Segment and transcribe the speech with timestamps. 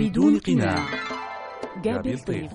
[0.00, 0.88] بدون قناع.
[1.82, 2.52] جابي الطيف.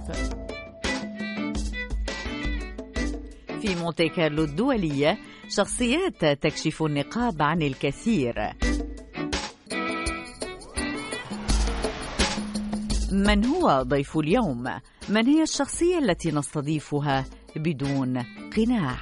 [3.61, 5.17] في مونتي كارلو الدولية
[5.49, 8.35] شخصيات تكشف النقاب عن الكثير.
[13.11, 14.63] من هو ضيف اليوم؟
[15.09, 18.25] من هي الشخصية التي نستضيفها بدون
[18.57, 18.97] قناع؟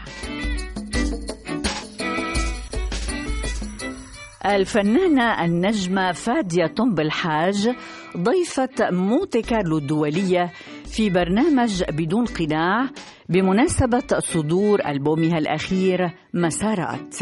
[4.45, 7.75] الفنانة النجمة فادية طنب الحاج
[8.17, 10.51] ضيفة مونتي كارلو الدولية
[10.85, 12.89] في برنامج بدون قناع
[13.29, 15.99] بمناسبة صدور ألبومها الأخير
[16.33, 17.15] مسارات.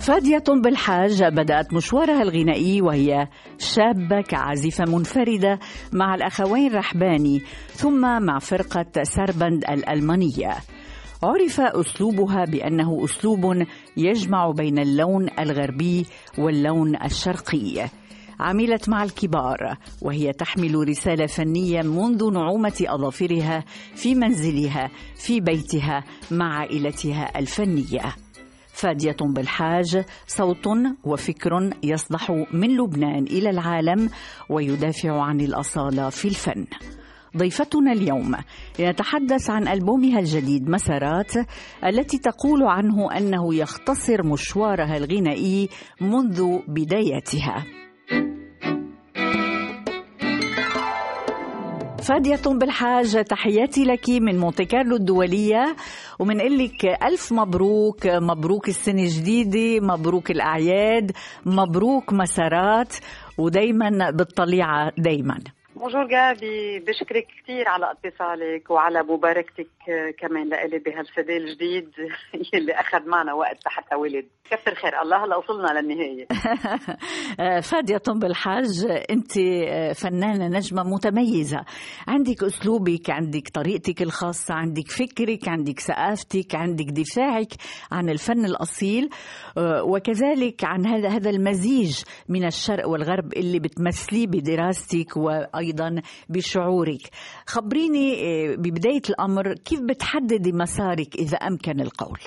[0.00, 3.28] فادية بالحاج بدأت مشوارها الغنائي وهي
[3.58, 5.58] شابة كعازفة منفردة
[5.92, 10.50] مع الأخوين رحباني ثم مع فرقة سربند الألمانية.
[11.22, 13.66] عرف أسلوبها بأنه أسلوب
[13.96, 16.06] يجمع بين اللون الغربي
[16.38, 17.88] واللون الشرقي.
[18.40, 26.58] عملت مع الكبار وهي تحمل رسالة فنية منذ نعومة أظافرها في منزلها في بيتها مع
[26.58, 28.14] عائلتها الفنية.
[28.72, 30.68] فادية بالحاج صوت
[31.04, 34.10] وفكر يصدح من لبنان إلى العالم
[34.50, 36.66] ويدافع عن الأصالة في الفن.
[37.36, 38.36] ضيفتنا اليوم.
[38.78, 41.32] لنتحدث عن ألبومها الجديد مسارات
[41.86, 45.68] التي تقول عنه أنه يختصر مشوارها الغنائي
[46.00, 47.64] منذ بدايتها.
[52.02, 55.76] فادية بالحاج تحياتي لك من مونتي كارلو الدولية.
[56.18, 61.12] ومن لك ألف مبروك مبروك السنة الجديدة مبروك الأعياد
[61.46, 62.94] مبروك مسارات.
[63.38, 65.38] ودايما بالطليعة دايما.
[65.80, 69.66] بونجور جابي بشكرك كثير على اتصالك وعلى مباركتك.
[70.18, 71.90] كمان لإلي بهالسدي الجديد
[72.54, 74.26] يلي أخذ معنا وقت لحتى ولد.
[74.50, 75.02] كثر خير.
[75.02, 76.26] الله هلا وصلنا للنهاية.
[77.70, 79.32] فادية بالحاج أنت
[79.96, 81.64] فنانة نجمة متميزة.
[82.08, 87.52] عندك أسلوبك عندك طريقتك الخاصة عندك فكرك عندك ثقافتك عندك دفاعك
[87.92, 89.08] عن الفن الأصيل
[89.84, 97.02] وكذلك عن هذا هذا المزيج من الشرق والغرب اللي بتمثليه بدراستك وأيضا بشعورك.
[97.46, 98.16] خبريني
[98.56, 102.18] ببداية الأمر كيف بتحددي مسارك إذا أمكن القول؟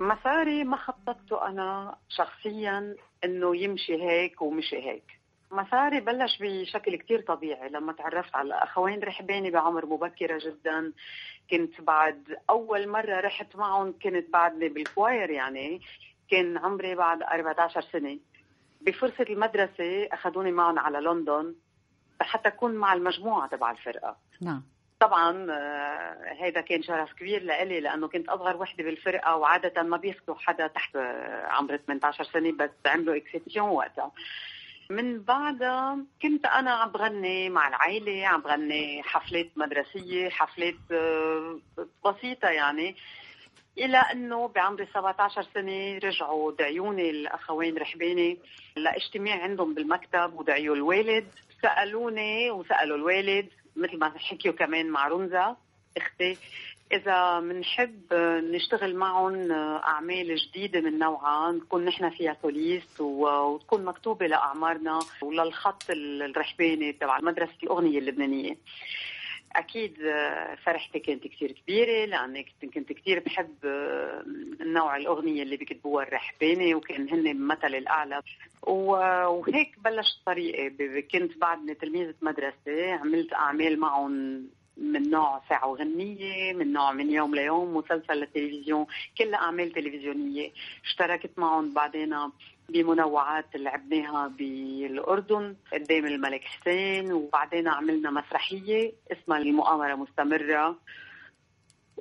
[0.00, 5.04] مساري ما خططته أنا شخصيا إنه يمشي هيك ومشي هيك.
[5.50, 7.68] مساري بلش بشكل كتير طبيعي.
[7.68, 10.92] لما تعرفت على أخوين رحباني بعمر مبكرة جدا.
[11.50, 15.80] كنت بعد أول مرة رحت معهم كنت بعدني بالكواير يعني.
[16.30, 18.18] كان عمري بعد 14 سنة.
[18.80, 21.54] بفرصة المدرسة أخذوني معهم على لندن.
[22.20, 24.16] حتى أكون مع المجموعة تبع الفرقة.
[24.42, 24.62] نعم.
[25.00, 25.46] طبعا
[26.40, 30.96] هذا كان شرف كبير لإلي لأنه كنت أصغر وحدة بالفرقة وعادة ما بياخذوا حدا تحت
[31.46, 34.12] عمر 18 سنة بس عملوا اكسبسيون وقتها.
[34.90, 40.74] من بعدها كنت أنا عم بغني مع العائله عم بغني حفلات مدرسية حفلات
[42.04, 42.96] بسيطة يعني
[43.78, 48.38] إلى إنه بعمري 17 سنة رجعوا دعيوني الأخوين رحباني
[48.76, 51.26] لإجتماع عندهم بالمكتب ودعيوا الوالد.
[51.62, 55.56] سألوني وسألوا الوالد مثل ما حكيوا كمان مع رمزة
[55.96, 56.36] أختي.
[56.92, 58.14] إذا بنحب
[58.54, 66.92] نشتغل معهم أعمال جديدة من نوعها نكون نحن فيها سوليست وتكون مكتوبة لأعمارنا وللخط الرحباني
[66.92, 68.56] تبع مدرسة الأغنية اللبنانية.
[69.52, 69.96] أكيد
[70.64, 73.54] فرحتي كانت كثير كبيرة لاني كنت كثير بحب
[74.60, 78.22] نوع الأغنية اللي بيكتبوها الرحباني وكان هن مثل الأعلى.
[78.62, 81.02] وهيك بلشت طريقي.
[81.02, 84.46] كنت بعدني تلميذة مدرسة عملت أعمال معهم
[84.76, 88.86] من نوع ساعة وغنية من نوع من يوم ليوم مسلسل للتلفزيون
[89.18, 90.50] كلها أعمال تلفزيونية.
[90.84, 92.14] اشتركت معهم بعدين
[92.68, 100.76] بمنوعات لعبناها بالأردن قدام الملك حسين وبعدين عملنا مسرحية اسمها المؤامرة مستمرة.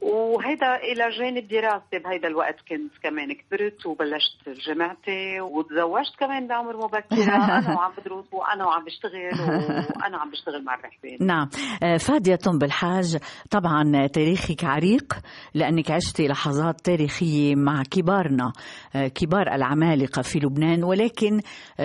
[0.01, 7.35] وهيدا إلى جانب دراستي بهيدا الوقت كنت كمان كبرت وبلشت جامعتي وتزوجت كمان بعمر مبكره
[7.59, 9.41] أنا وعم بدرس وأنا وعم بشتغل
[9.95, 11.17] وأنا عم بشتغل مع الرحبان.
[11.27, 11.49] نعم.
[11.97, 13.17] فادية بالحاج
[13.51, 15.13] طبعا تاريخك عريق
[15.53, 18.51] لأنك عشتي لحظات تاريخية مع كبارنا
[18.93, 21.41] كبار العمالقة في لبنان ولكن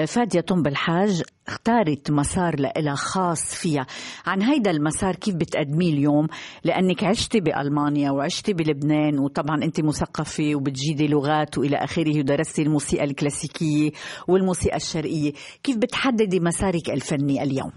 [0.06, 3.86] فادية بالحاج اختارت مسار لها خاص فيها.
[4.26, 6.26] عن هيدا المسار كيف بتقدميه اليوم؟
[6.64, 13.90] لأنك عشتي بألمانيا وعشتي بلبنان وطبعا أنت مثقفة وبتجيدي لغات وإلى آخره ودرستي الموسيقى الكلاسيكية
[14.28, 15.32] والموسيقى الشرقية.
[15.62, 17.72] كيف بتحددي مسارك الفني اليوم؟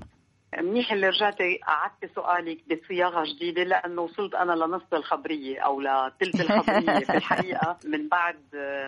[0.61, 6.99] منيح اللي رجعتي قعدت سؤالك بصياغة جديدة لأنه وصلت أنا لنص الخبرية أو لثلث الخبرية.
[7.05, 8.39] في الحقيقة من بعد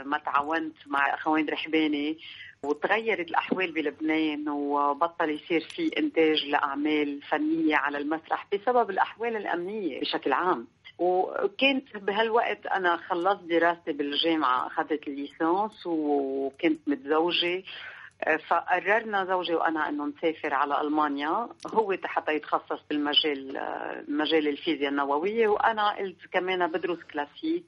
[0.06, 2.18] ما تعاونت مع أخوين رحباني
[2.66, 10.34] وتغيرت الأحوال بلبنان وبطل يصير في إنتاج لأعمال فنية على المسرح بسبب الأحوال الأمنية بشكل
[10.34, 10.68] عام.
[11.00, 17.64] وكنت بهالوقت أنا خلصت دراستي بالجامعة أخذت الليسانس وكنت متزوجة.
[18.48, 21.50] فقررنا زوجي وأنا إنه نسافر على ألمانيا.
[21.74, 23.62] هو حتى يتخصص بالمجال
[24.08, 27.66] مجال الفيزياء النووية وأنا قلت كمان بدرس كلاسيك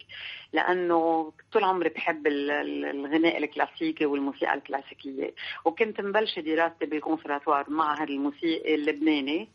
[0.54, 5.34] لأنه طول عمري بحب الغناء الكلاسيكي والموسيقى الكلاسيكية.
[5.66, 9.50] وكنت مبلشة دراستي بالكونسرفاتوار معهد الموسيقي اللبناني.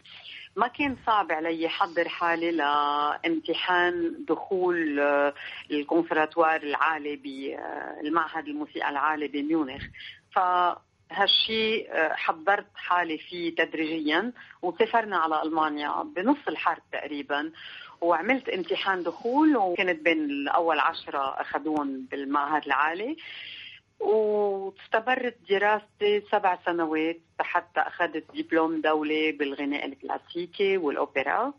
[0.57, 5.01] ما كان صعب علي حضر حالي لامتحان دخول
[5.71, 9.83] الكونسرفاتوار العالي بالمعهد الموسيقى العالي بميونخ.
[10.35, 10.39] ف
[11.12, 14.32] هالشيء آه، حضرت حالي فيه تدريجيا
[14.62, 17.53] وسافرنا على ألمانيا بنص الحرب تقريبا
[18.00, 23.17] وعملت امتحان دخول وكنت بين الأول عشرة اخذون بالمعهد العالي.
[24.00, 31.53] واستمرت دراستي سبع سنوات حتى أخذت دبلوم دولي بالغناء الكلاسيكي والأوبرا.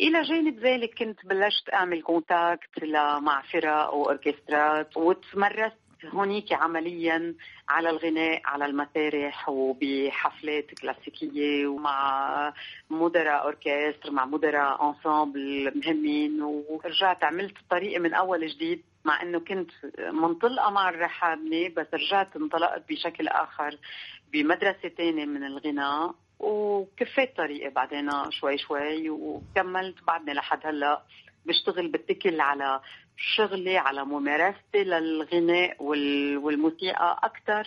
[0.00, 2.84] إلى جانب ذلك كنت بلشت أعمل contact
[3.22, 7.34] مع فرق واوركسترات وتمرست هونيك عمليا
[7.68, 12.54] على الغناء على المسارح وبحفلات كلاسيكية ومع
[12.90, 16.42] مدراء أوركستر مع مدراء أنسامبل مهمين.
[16.42, 19.70] ورجعت عملت طريقي من أول جديد مع إنه كنت
[20.12, 23.78] منطلقه مع الرحابنه بس رجعت انطلقت بشكل آخر
[24.32, 26.14] بمدرسة ثانية من الغناء.
[26.38, 31.02] وكفيت طريقي بعدين شوي شوي وكملت بعدني لحد هلأ.
[31.46, 32.80] بشتغل بتكل على
[33.16, 35.82] شغلي على ممارستي للغناء
[36.42, 37.66] والموسيقى أكثر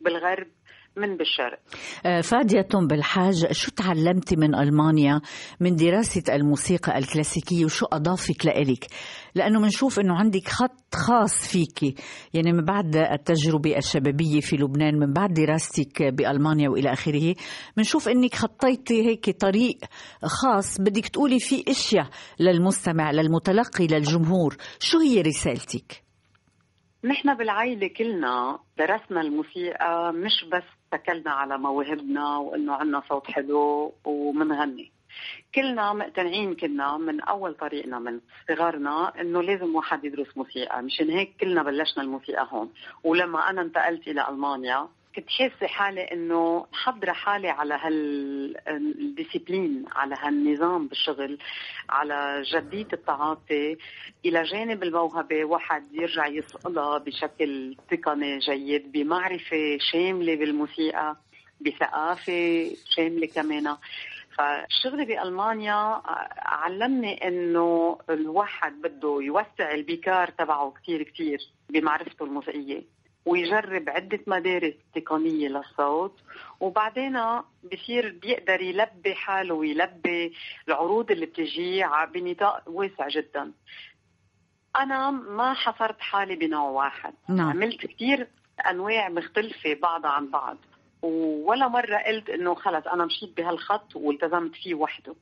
[0.00, 0.46] بالغرب
[0.96, 1.58] من بالشرق
[2.06, 5.20] آه، فادية بالحاج شو تعلمتي من ألمانيا
[5.60, 8.86] من دراسة الموسيقى الكلاسيكية وشو أضافك لإلك؟
[9.34, 12.00] لأنه بنشوف أنه عندك خط خاص فيك.
[12.34, 17.34] يعني من بعد التجربة الشبابية في لبنان من بعد دراستك بألمانيا وإلى آخره
[17.76, 19.78] بنشوف أنك خطيتي هيك طريق
[20.24, 20.80] خاص.
[20.80, 22.08] بدك تقولي فيه أشياء
[22.40, 24.56] للمستمع للمتلقي للجمهور.
[24.80, 26.02] شو هي رسالتك؟
[27.04, 34.92] نحن بالعائلة كلنا درسنا الموسيقى مش بس اتكلنا على مواهبنا وإنه عندنا صوت حلو ومنغني.
[35.54, 40.82] كلنا مقتنعين كنا من أول طريقنا من صغرنا إنه لازم واحد يدرس موسيقى.
[40.82, 42.70] مشان هيك كلنا بلشنا الموسيقى هون.
[43.04, 47.74] ولما أنا انتقلت إلى ألمانيا كنت حاسة حالي إنه محضرة حالي على
[48.66, 51.38] هالديسيبلين على هالنظام بالشغل
[51.88, 53.76] على جديه التعاطي.
[54.24, 61.16] إلى جانب الموهبة واحد يرجع يصقلها بشكل تقني جيد بمعرفة شاملة بالموسيقى
[61.60, 63.76] بثقافة شاملة كمان.
[64.38, 66.02] فشغلي بألمانيا
[66.38, 71.38] علمني إنه الواحد بده يوسع البيكار تبعه كثير كثير
[71.70, 72.99] بمعرفته الموسيقية.
[73.26, 76.20] ويجرب عدة مدارس تقنية للصوت
[76.60, 77.18] وبعدين
[77.72, 80.32] بصير بيقدر يلبي حاله ويلبي
[80.68, 81.84] العروض اللي بتجي
[82.14, 83.52] بنطاق واسع جدا.
[84.76, 87.14] أنا ما حصرت حالي بنوع واحد.
[87.28, 87.50] نعم.
[87.50, 88.28] عملت كثير
[88.70, 90.56] أنواع مختلفة بعضها عن بعض
[91.02, 95.14] ولا مرة قلت إنه خلص أنا مشيت بهالخط والتزمت فيه وحده.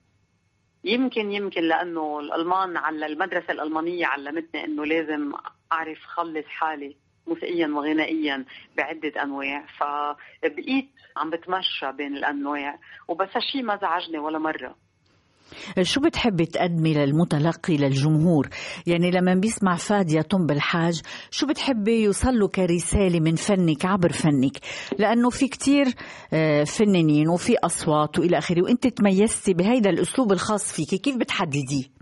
[0.85, 5.33] يمكن يمكن لأنه الألمان على المدرسة الألمانية علمتني إنه لازم
[5.73, 6.97] أعرف خلص حالي
[7.29, 8.45] موسيقيا وغنائيا
[8.77, 14.75] بعدة أنواع فبقيت عم بتمشى بين الأنواع وبس هالشي ما زعجني ولا مرة.
[15.83, 18.49] شو بتحبي تقدمي للمتلقي للجمهور؟
[18.87, 21.01] يعني لما بيسمع فادية طنب الحاج
[21.31, 24.57] شو بتحبي يوصل له كرسالة من فنك عبر فنك؟
[24.99, 25.87] لأنه في كتير
[26.33, 31.98] آه، فنانين وفي أصوات وإلى آخره وأنت تميزتي بهيدا الأسلوب الخاص فيك كيف بتحدديه؟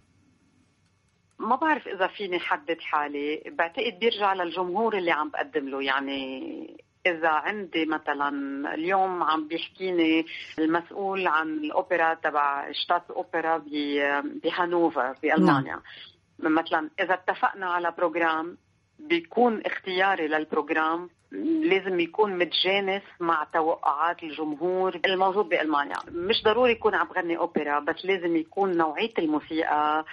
[1.38, 3.42] ما بعرف إذا فيني حدد حالي.
[3.46, 5.82] بعتقد بيرجع للجمهور اللي عم بقدم له.
[5.82, 8.28] يعني إذا عندي مثلا
[8.74, 10.26] اليوم عم بيحكيني
[10.58, 13.62] المسؤول عن الأوبرا تبع Staatsoper
[14.44, 15.80] بهانوفر بألمانيا.
[16.40, 16.54] نعم.
[16.54, 18.56] مثلا إذا اتفقنا على programme
[18.98, 21.10] بيكون اختياري لل programme
[21.62, 25.96] لازم يكون متجانس مع توقعات الجمهور الموجود بألمانيا.
[26.08, 30.04] مش ضروري يكون عم بغني أوبرا بس لازم يكون نوعية الموسيقى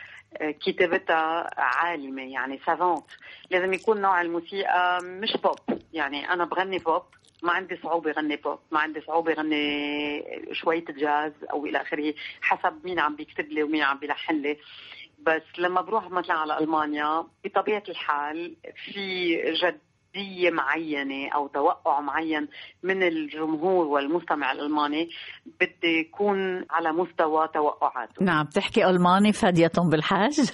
[0.66, 3.06] كتابتها عالمة يعني savante
[3.52, 7.04] لازم يكون نوع الموسيقى مش بوب يعني أنا بغني بوب
[7.44, 12.86] ما عندي صعوبة غني بوب ما عندي صعوبة غني شوية جاز أو إلى آخره حسب
[12.86, 14.58] مين عم بيكتب لي ومين عم بيلحن لي.
[15.20, 19.80] بس لما بروح مثلا على ألمانيا بطبيعة الحال في جد
[20.16, 22.48] جدية معينة أو توقع معين
[22.84, 25.10] من الجمهور والمستمع الألماني
[25.62, 28.24] بدي يكون على مستوى توقعاته.
[28.24, 30.40] نعم بتحكي ألماني فادية بالحاج؟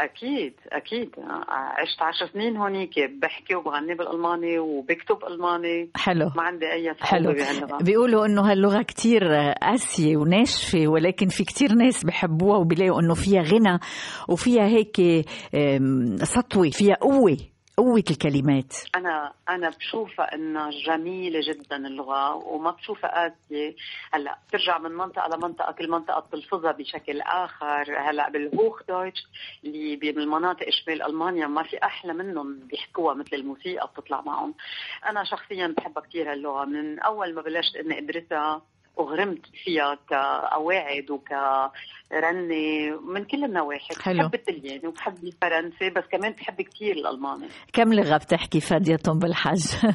[0.00, 1.10] أكيد أكيد.
[1.48, 2.90] عشت عشر سنين هونيك
[3.22, 5.90] بحكي وبغني بالألماني وبكتب ألماني.
[5.96, 6.30] حلو.
[6.36, 7.32] ما عندي أي حلو.
[7.32, 7.78] بهاللغة.
[7.82, 9.24] بيقولوا إنه هاللغة كتير
[9.62, 13.78] قاسية وناشفة ولكن في كتير ناس بحبوها وبيلاقوا إنه فيها غنى
[14.28, 15.26] وفيها هيك
[16.22, 17.53] سطوة فيها قوة.
[17.76, 18.74] قوة الكلمات.
[18.94, 23.74] أنا أنا بشوفها إنها جميلة جدا اللغة وما بشوفها قاسية.
[24.12, 28.10] هلأ بترجع من منطقة لمنطقة كل منطقة بتلفظها بشكل آخر.
[28.10, 29.26] هلأ بالهوخ دويتش
[29.64, 34.54] اللي بالمناطق شمال ألمانيا ما في أحلى منهم بيحكوها مثل الموسيقى بتطلع معهم.
[35.08, 36.64] أنا شخصيا بحبها كثير هاللغة.
[36.64, 38.62] من أول ما بلشت إني أدرسها
[38.98, 43.94] اغرمت فيها كقواعد وكرنة من كل النواحي.
[44.02, 44.18] حلو.
[44.18, 47.48] بحب الطلياني وبحب الفرنسي بس كمان بحب كثير الألماني.
[47.72, 49.64] كم لغة بتحكي فادية بالحج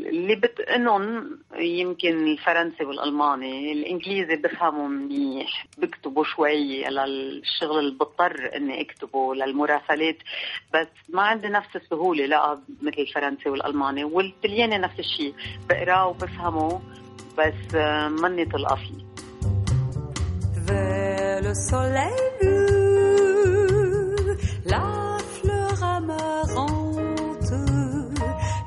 [0.00, 9.34] اللي بتقنهم يمكن الفرنسي والألماني الإنجليزي بفهمه منيح بكتبه شوي للشغل اللي بضطر إني أكتبه
[9.34, 10.16] للمراسلات
[10.74, 15.34] بس ما عندي نفس السهولة لا مثل الفرنسي والألماني والطلياني نفس الشيء
[15.68, 16.80] بقراه وبفهمه
[17.37, 17.75] بس
[18.21, 19.11] مني طلقة فيه
[20.67, 24.37] Vers le soleil bleu,
[24.73, 27.53] la fleur amarante,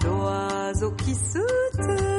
[0.04, 1.44] l'oiseau qui se
[1.84, 2.17] tait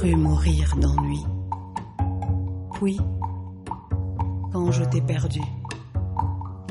[0.00, 1.22] Cru mourir d'ennui.
[2.72, 2.98] Puis,
[4.50, 5.42] quand je t'ai perdu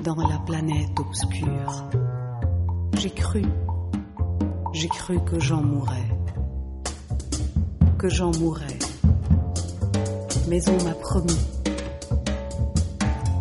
[0.04, 1.90] dans la planète obscure,
[2.98, 3.44] j'ai cru
[4.74, 6.10] j'ai cru que j'en mourrais,
[8.00, 8.80] que j'en mourrais.
[10.48, 11.40] Mais on m'a promis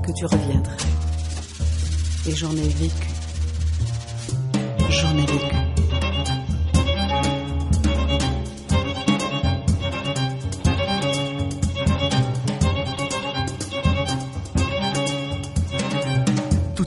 [0.04, 0.76] que tu reviendrais.
[2.26, 3.17] Et j'en ai vécu.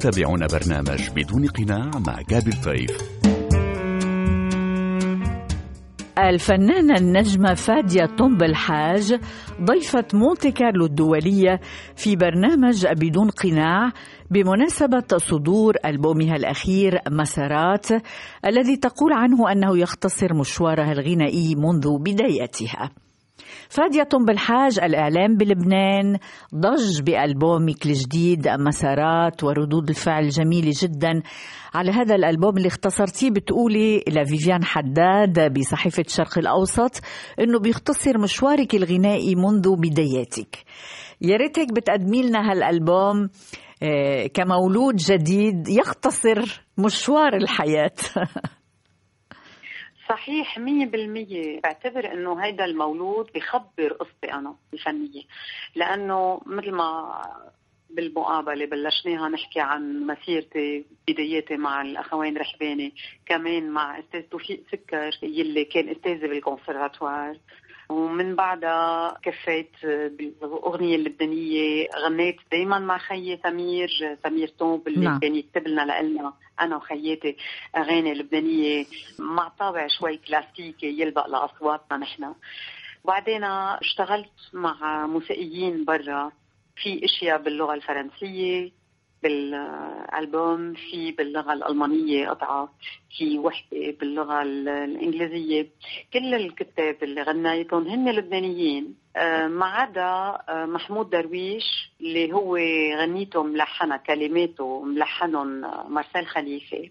[0.01, 3.22] تتابعون برنامج بدون قناع مع جابر فايف
[6.17, 9.20] الفنانة النجمة فادية طنب الحاج
[9.62, 11.60] ضيفة مونتي كارلو الدولية
[11.96, 13.91] في برنامج بدون قناع
[14.31, 17.88] بمناسبة صدور ألبومها الأخير مسارات
[18.46, 22.91] الذي تقول عنه أنه يختصر مشوارها الغنائي منذ بدايتها.
[23.69, 26.17] فادية بالحاج الإعلام بلبنان
[26.55, 31.21] ضج بألبومك الجديد مسارات وردود الفعل جميلة جدا.
[31.74, 37.01] على هذا الألبوم اللي اختصرتيه بتقولي لفيفيان حداد بصحيفة الشرق الأوسط
[37.39, 40.57] إنه بيختصر مشوارك الغنائي منذ بداياتك.
[41.21, 43.29] يا ريت هيك بتقدمي لنا هالألبوم
[43.83, 47.91] آه، كمولود جديد يختصر مشوار الحياة.
[50.11, 55.23] صحيح مية بالمية بعتبر إنه هيدا المولود بخبر قصتي أنا الفنية.
[55.75, 57.21] لأنه مثل ما
[57.89, 62.93] بالمقابلة بلشناها نحكي عن مسيرتي بداياتي مع الأخوين رحباني
[63.25, 67.37] كمان مع أستاذ توفيق سكر يلي كان أستاذي بالكونسرفاتوار
[67.91, 75.19] ومن بعدها كفيت بالاغنيه اللبنانيه غنيت دائما مع خيي سمير سمير توب اللي نعم.
[75.19, 77.38] كان يكتب لنا لنا أنا وخياتي
[77.77, 78.86] أغاني لبنانية
[79.19, 82.33] مع طابع شوي كلاسيكي يلبق لأصواتنا نحن
[83.05, 86.31] بعدين اشتغلت مع موسيقيين برا
[86.75, 88.71] في إشياء باللغة الفرنسية
[89.23, 92.73] بالألبوم في باللغة الألمانية قطعة
[93.17, 95.67] في وحدة باللغة الإنجليزية.
[96.13, 98.95] كل الكتاب اللي غنيتهم هن لبنانيين.
[99.15, 100.01] آه، ما عدا
[100.49, 102.57] آه، محمود درويش اللي هو
[102.97, 106.89] غنيته ملحنها كلماته ملحنهم آه، مارسيل خليفة.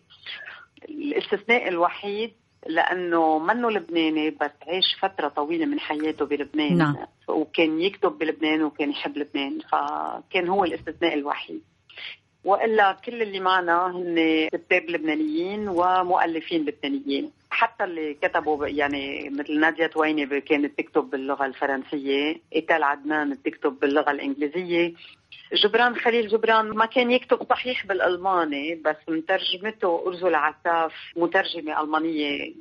[0.89, 2.33] الاستثناء الوحيد
[2.67, 6.79] لأنه منه لبناني بس عاش فترة طويلة من حياته بلبنان.
[6.79, 6.97] نعم.
[7.29, 11.63] وكان يكتب بلبنان وكان يحب لبنان فكان هو الاستثناء الوحيد.
[12.45, 17.31] وإلا كل اللي معنا هن كتاب لبنانيين ومؤلفين لبنانيين.
[17.51, 24.11] حتى اللي كتبوا يعني مثل نادية تويني كانت تكتب باللغة الفرنسية إيتال عدنان تكتب باللغة
[24.11, 24.93] الإنجليزية.
[25.53, 32.55] جبران خليل جبران ما كان يكتب صحيح بالألماني بس مترجمته أرزل عساف مترجمة ألمانية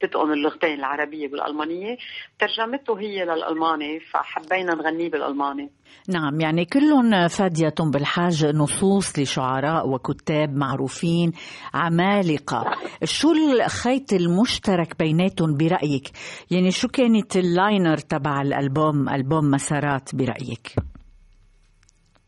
[0.00, 1.96] تتقن اللغتين العربية بالألمانية
[2.38, 5.70] ترجمته هي للألماني فحبينا نغنيه بالألماني.
[6.08, 11.32] نعم يعني كلهم فادية بالحاج نصوص لشعراء وكتاب معروفين
[11.74, 12.64] عمالقة.
[13.04, 16.08] شو الخيط المشترك بيناتهم برأيك؟
[16.50, 20.74] يعني شو كانت اللاينر تبع الألبوم ألبوم مسارات برأيك؟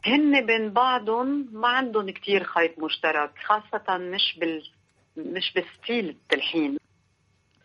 [0.06, 4.62] هن بين بعضهم ما عندهم كتير خيط مشترك خاصة مش بال
[5.16, 6.76] مش ب style التلحين.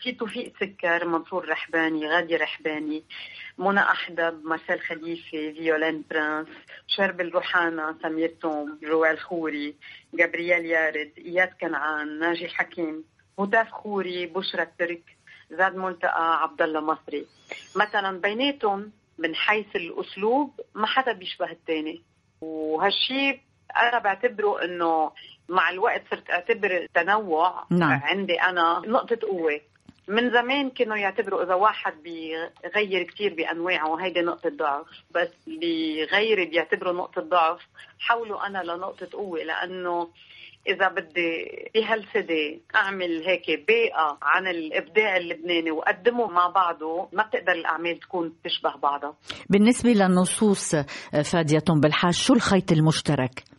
[0.06, 3.04] في توفيق سكر منصور رحباني غادي رحباني
[3.58, 6.48] منى أحدب مارسيل خليفة فيولين برانس
[6.88, 9.76] شربل روحانا سمير توم روال خوري
[10.14, 13.04] جابرييل يارد إياد كنعان ناجي حكيم
[13.40, 15.04] هتاف خوري بشرى ترك
[15.52, 17.26] زاد ملتقى عبد الله مصري.
[17.76, 22.02] مثلا بيناتهم من حيث الأسلوب ما حدا بيشبه الثاني
[22.42, 23.40] وهالشيء
[23.78, 25.12] أنا بعتبره إنه
[25.50, 28.02] مع الوقت صرت أعتبر التنوع نعم.
[28.04, 29.62] عندي أنا نقطة قوة.
[30.08, 34.86] من زمان كانوا يعتبروا إذا واحد بيغير كثير بأنواعه وهيدي نقطة ضعف.
[35.16, 37.62] بس بغيري بيعتبروا نقطة ضعف
[38.00, 39.44] حولوا أنا لنقطة قوة.
[39.44, 40.10] لأنه
[40.68, 48.00] إذا بدي بهالسدي أعمل هيك بيئة عن الإبداع اللبناني وأقدمه مع بعضه ما بتقدر الأعمال
[48.00, 49.16] تكون تشبه بعضها.
[49.50, 50.76] بالنسبة للنصوص
[51.32, 53.55] فادية بالحاج شو الخيط المشترك؟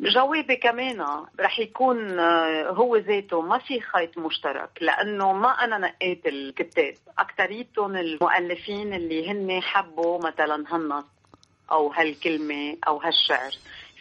[0.00, 1.06] جوابي كمان
[1.40, 6.94] رح يكون آه، هو ذاته ما في خيط مشترك لأنه ما أنا نقيت الكتاب.
[7.18, 11.04] اكثريتهم المؤلفين اللي هن حبوا مثلا هالنص
[11.72, 13.52] أو هالكلمة أو هالشعر.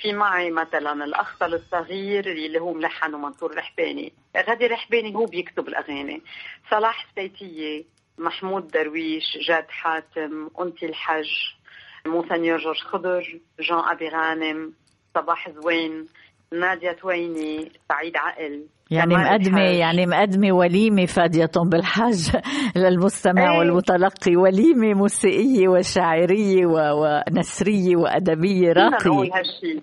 [0.01, 4.13] في معي مثلا الاخطل الصغير اللي هو ملحن منصور رحباني.
[4.37, 6.21] غادي رحباني هو بيكتب الأغاني.
[6.71, 7.83] صلاح ستيتية
[8.17, 11.29] محمود درويش جاد حاتم أنسي الحاج
[12.05, 14.73] مونسنيور جورج خضر جان أبي غانم.
[15.21, 16.07] صباح زوين.
[16.53, 18.65] نادية تويني سعيد عقل.
[18.91, 22.29] يعني مقدمة يعني مقدمة وليمة فادية طنب الحاج
[22.81, 23.59] للمستمع إيه.
[23.59, 24.35] والمتلقي.
[24.35, 28.71] وليمة موسيقية وشاعرية ونثرية وأدبية.
[28.73, 29.81] راقية فينا نقول هالشي.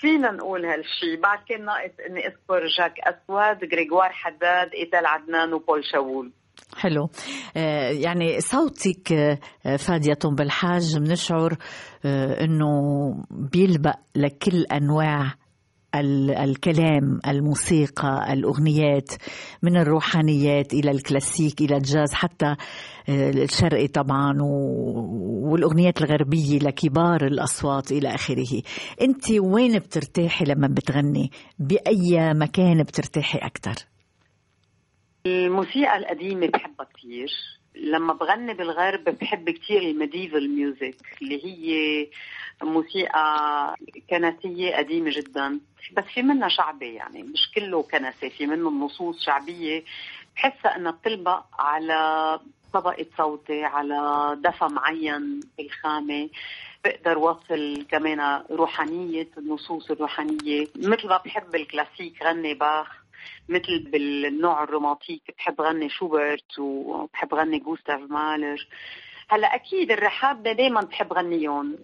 [0.00, 1.16] فينا نقول هالشي.
[1.22, 6.30] بعد كان ناقص اني اذكر جاك أسود غريغوار حداد إيتيل عدنان وبول شاول
[6.76, 7.08] حلو.
[7.56, 11.56] آه، يعني صوتك آه، فادية بالحاج بنشعر
[12.04, 12.70] آه، إنه
[13.30, 15.34] بيلبق لكل أنواع
[15.94, 19.10] الكلام الموسيقى الأغنيات
[19.62, 22.56] من الروحانيات إلى الكلاسيك إلى الجاز حتى
[23.08, 24.34] الشرقي طبعا
[25.50, 28.62] والأغنيات الغربية لكبار الأصوات إلى آخره.
[29.02, 33.95] أنت وين بترتاحي لما بتغني؟ بأي مكان بترتاحي أكثر؟
[35.26, 37.30] الموسيقى القديمة بحبها كثير
[37.74, 42.06] لما بغني بالغرب بحب كثير ال medieval music اللي هي
[42.62, 43.74] موسيقى
[44.10, 45.60] كنسية قديمة جدا.
[45.96, 49.84] بس في منها شعبي يعني مش كله كنسي في منه نصوص شعبية.
[50.36, 52.40] بحسها إنها بتلبق على
[52.72, 53.98] طبقة صوتي على
[54.40, 56.28] دفى معين بالخامة.
[56.84, 60.66] بقدر وصل كمان روحانية النصوص الروحانية.
[60.76, 63.05] مثل ما بحب الكلاسيك غني باخ.
[63.48, 68.68] مثل بالنوع ال romantique بحب غني شوبرت وبحب غني جوستاف مالر.
[69.28, 71.78] هلأ أكيد الرحابنة دائما بحب غنيهم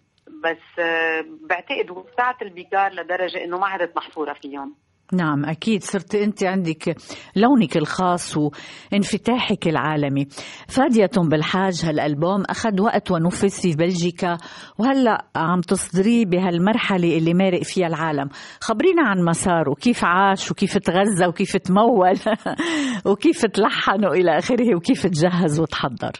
[0.45, 4.75] بس آه، بعتقد وسعت البيكار لدرجة إنه ما عدت محصوره فيهم.
[5.13, 6.97] نعم أكيد صرت أنت عندك
[7.37, 10.27] لونك الخاص وانفتاحك العالمي.
[10.69, 14.39] فادية طنب الحاج هالألبوم أخذ وقت ونفذ في بلجيكا
[14.79, 18.29] وهلأ عم تصدريه بهالمرحلة اللي مارق فيها العالم.
[18.61, 22.19] خبرينا عن مساره كيف عاش وكيف تغذى وكيف تمول
[23.11, 26.13] وكيف تلحن وإلى آخره وكيف تجهز وتحضر.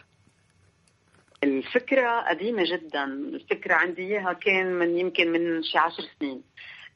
[1.43, 6.41] الفكرة قديمة جدا الفكرة عندي إياها كان من يمكن من شي عشر سنين.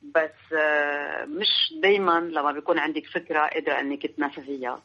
[0.02, 4.82] بس آه، مش دايما لما بيكون عندك فكرة قادرة أنك تنفذيها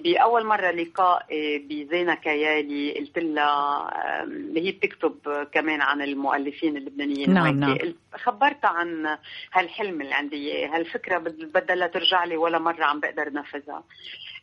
[0.00, 1.26] بأول مرة لقاء
[1.68, 5.16] بزينة كيالي قلت لها اللي هي بتكتب
[5.52, 7.34] كمان عن المؤلفين اللبنانيين.
[7.34, 7.78] نعم نعم.
[8.14, 9.18] خبرتها عن
[9.52, 11.18] هالحلم اللي عندي هالفكرة
[11.54, 13.84] بدها ترجع لي ولا مرة عم بقدر نفذها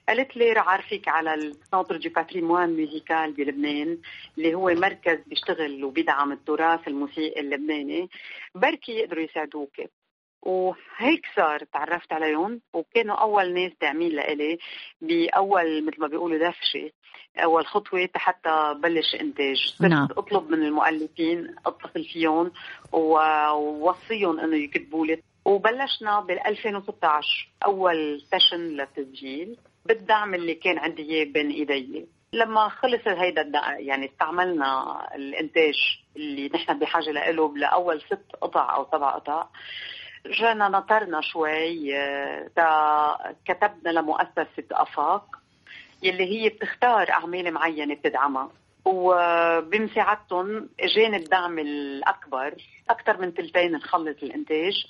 [0.08, 3.98] قالت لي رح أعرفك على ال centre du patrimoine musical بلبنان
[4.38, 8.10] اللي هو مركز بيشتغل وبيدعم التراث الموسيقي اللبناني.
[8.56, 9.72] بركي يقدروا يساعدوك.
[10.42, 14.58] وهيك صار تعرفت عليهم وكانوا أول ناس داعمين لإلي
[15.02, 16.92] بأول مثل ما بيقولوا دفشة
[17.38, 19.74] أول خطوة حتى بلش إنتاج.
[19.78, 20.08] صرت نعم.
[20.12, 22.52] أطلب من المؤلفين أتصل فيهم
[22.92, 25.22] ووصيهم إنه يكتبوا لي.
[25.46, 29.58] وبلشنا بال 2016 أول سيشن للتسجيل.
[29.86, 32.08] بالدعم اللي كان عندي إياه بين إيدي.
[32.34, 35.74] لما خلص هيدا يعني استعملنا الإنتاج
[36.16, 39.48] اللي نحن بحاجة له لأول ست قطع أو سبع قطع
[40.26, 45.26] جانا نطرنا شوي آه، كتبنا لمؤسسة أفاق
[46.04, 48.50] يلي هي بتختار أعمال معينة بتدعمها.
[48.86, 52.54] وبمساعدتهم إجاني الدعم الأكبر
[52.90, 54.86] أكثر من ثلثين نخلص الإنتاج.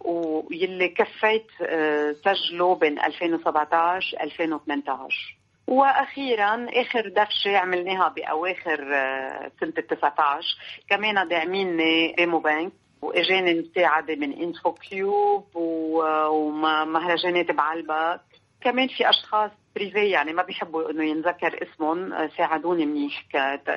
[0.00, 10.56] ويلي كفيت آه، سجله بين 2017 2018 وأخيرا آخر دفشة عملناها بأواخر آه، سنة 19
[10.90, 15.56] كمان داعميني BEMO Bank وإجاني مساعدة من انفو كيوب
[16.30, 18.20] ومهرجانات بعلبك
[18.60, 23.24] كمان في أشخاص privé يعني ما بيحبوا إنه ينذكر اسمهم آه، ساعدوني منيح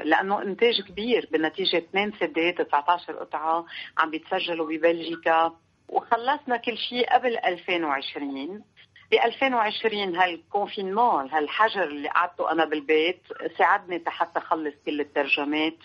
[0.03, 3.65] لأنه إنتاج كبير بالنتيجة 2 سي 19 قطعة
[3.97, 5.53] عم بيتسجلوا ببلجيكا.
[5.89, 8.63] وخلصنا كل شيء قبل 2020
[9.11, 13.21] ب 2020 هال confinement هالحجر اللي قعدته أنا بالبيت
[13.57, 15.77] ساعدني حتى أخلص كل الترجمات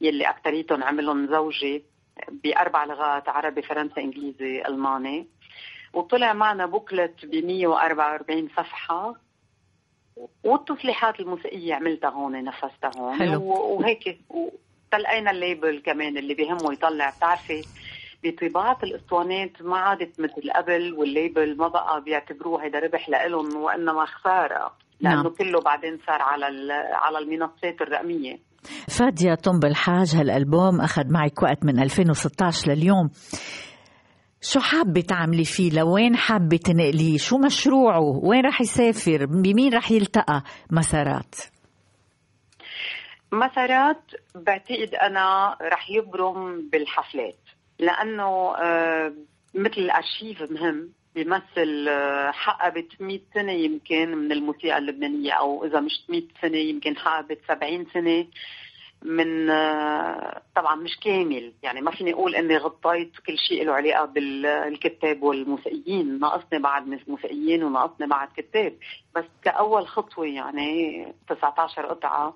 [0.00, 1.84] يلي اكثريتهم عملهم زوجي.
[2.30, 5.26] بأربع لغات عربي فرنسي إنجليزي ألماني.
[5.92, 9.14] وطلع معنا booklet ب 144 صفحة.
[10.44, 13.18] والتصليحات الموسيقية عملتها هون نفذتها هون.
[13.18, 13.42] حلو.
[13.42, 14.18] وهيك
[14.90, 17.10] تلقينا ال label كمان اللي بهمه يطلع.
[17.10, 17.62] بتعرفي
[18.24, 24.04] بطباعة الإسطوانات ما عادت مثل قبل وال label ما بقى بيعتبروه هيدا ربح لإلهم وإنما
[24.04, 24.76] خسارة.
[25.00, 25.28] لأنه نعم.
[25.28, 28.38] كله بعدين صار على على المنصات الرقمية.
[28.88, 33.10] فادية طنب الحاج هالألبوم أخذ معك وقت من 2016 لليوم.
[34.40, 40.42] شو حابة تعملي فيه؟ لوين حابة تنقليه؟ شو مشروعه؟ وين رح يسافر؟ بمين رح يلتقى؟
[40.70, 41.34] مسارات.
[43.32, 44.02] مسارات
[44.34, 47.38] بعتقد أنا رح يبرم بالحفلات
[47.78, 49.12] لأنه آه،
[49.54, 50.92] مثل الأرشيف مهم.
[51.14, 56.96] بيمثل آه، حقبت 100 سنة يمكن من الموسيقى اللبنانية أو إذا مش 100 سنة يمكن
[56.96, 58.26] حقبت 70 سنة
[59.02, 61.52] من آه، طبعا مش كامل.
[61.62, 66.18] يعني ما فيني أقول إني غطيت كل شيء له علاقة بالكتاب والموسيقيين.
[66.18, 68.74] ناقصني بعد موسيقيين وناقصني بعد كتاب.
[69.16, 72.34] بس كأول خطوة يعني 19 قطعة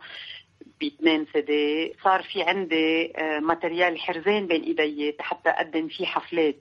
[0.81, 6.61] باثنين سدي صار في عندي آه، ماتريال حرزين بين إيدي حتى أقدم فيه حفلات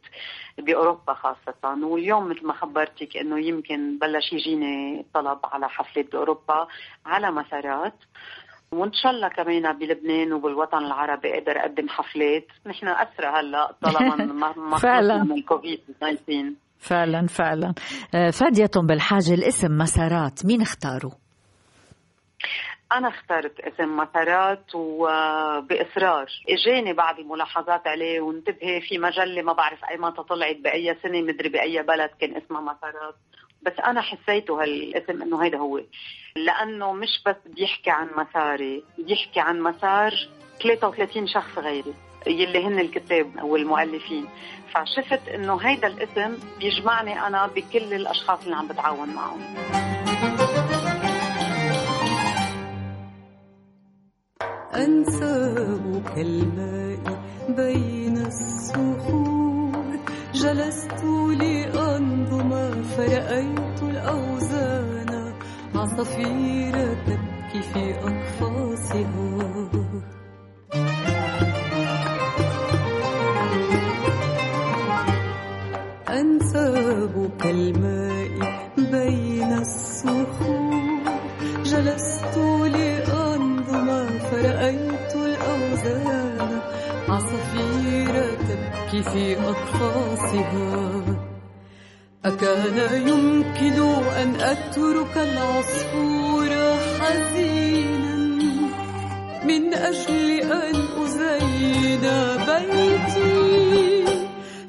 [0.58, 1.86] بأوروبا خاصة.
[1.86, 6.68] واليوم مثل ما خبرتك انه يمكن بلش يجيني طلب على حفلات بأوروبا
[7.06, 7.96] على مسارات.
[8.72, 12.48] وإن شاء الله كمان بلبنان وبالوطن العربي أقدر أقدم حفلات.
[12.66, 17.74] نحن اسرى هلا طالما ما من كوفيد 19 فعلا فعلا.
[18.16, 21.12] آه، فادية بالحاجة الاسم مسارات مين اختاروا؟
[22.91, 29.97] أنا اخترت اسم مسارات وبإصرار إجاني بعض الملاحظات عليه وانتبهي في مجلة ما بعرف أي
[29.97, 33.15] متى طلعت بأي سنة مدري بأي بلد كان اسمها مسارات
[33.62, 35.82] بس أنا حسيته هالاسم إنه هيدا هو.
[36.36, 40.13] لأنه مش بس بيحكي عن مساري بيحكي عن مسار
[40.63, 41.93] 33 شخص غيري
[42.28, 44.26] يلي هن الكتاب والمؤلفين.
[44.73, 49.41] فشفت إنه هيدا الاسم بيجمعني أنا بكل الأشخاص اللي عم بتعاون معهم.
[54.78, 59.38] أنساب كالماء بين الصخور.
[60.34, 61.04] جلست
[61.42, 62.50] لأنظم
[62.84, 65.34] فرأيت الأوزان
[65.76, 66.74] عصافير
[67.08, 69.08] تبكي في أقفاصها
[76.10, 78.28] أنساب كالماء
[78.78, 79.27] بين
[89.04, 91.02] في أقفاصها
[92.26, 93.82] أكان يمكن
[94.22, 96.50] أن أترك العصفور
[97.00, 98.18] حزينا
[99.44, 102.02] من أجل أن أزين
[102.48, 104.06] بيتي.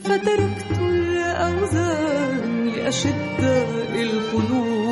[0.04, 4.87] فتركت الأوزان لأشداء القلوب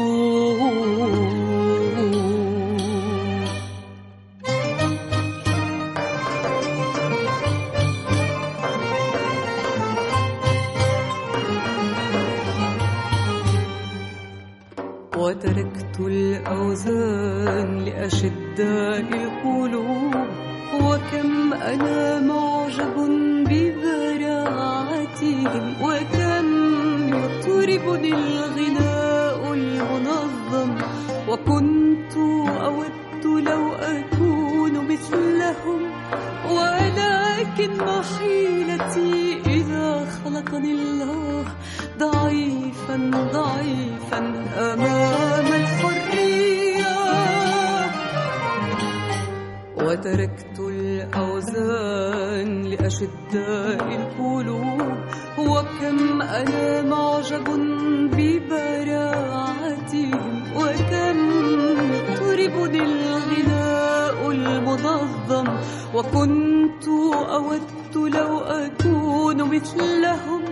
[64.76, 65.46] المنظم
[65.94, 67.62] وكنت أود
[67.96, 70.42] لو أكون مثلهم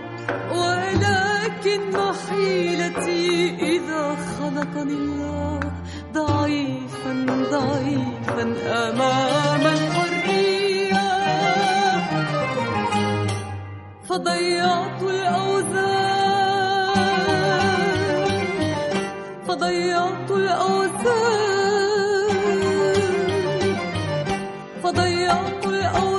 [0.51, 5.59] ولكن محيلتي إذا خلقني الله
[6.13, 8.43] ضعيفا ضعيفا
[8.89, 11.05] أمام الحرية
[14.09, 16.25] فضيعت الأوزان
[19.47, 21.64] فضيعت الأوزان
[24.95, 26.14] فضيعت الأوزان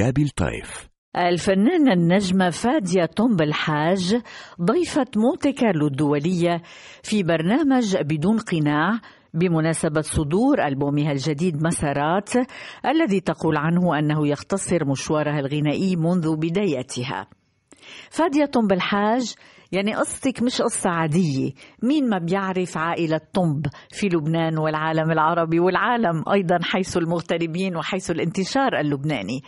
[0.00, 4.22] قناع كابل طيف الفنانة النجمة فادية طنب الحاج
[4.62, 6.62] ضيفة مونتي كارلو الدولية
[7.02, 9.00] في برنامج بدون قناع
[9.34, 12.30] بمناسبة صدور ألبومها الجديد مسارات
[12.86, 17.26] الذي تقول عنه أنه يختصر مشوارها الغنائي منذ بدايتها.
[18.10, 19.34] فادية طنب الحاج
[19.72, 21.52] يعني قصتك مش قصة عادية.
[21.82, 28.80] مين ما بيعرف عائلة طنب في لبنان والعالم العربي والعالم أيضا حيث المغتربين وحيث الانتشار
[28.80, 29.42] اللبناني؟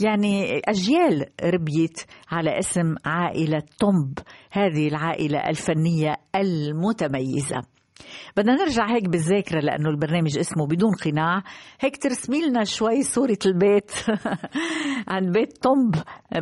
[0.00, 2.00] يعني أجيال ربيت
[2.30, 4.18] على اسم عائلة طنب
[4.52, 7.62] هذه العائلة الفنية المتميزة.
[8.36, 11.42] بدنا نرجع هيك بالذاكرة لأنه البرنامج اسمه بدون قناع.
[11.80, 13.90] هيك ترسمي لنا شوي صورة البيت.
[15.12, 15.94] عن بيت طنب.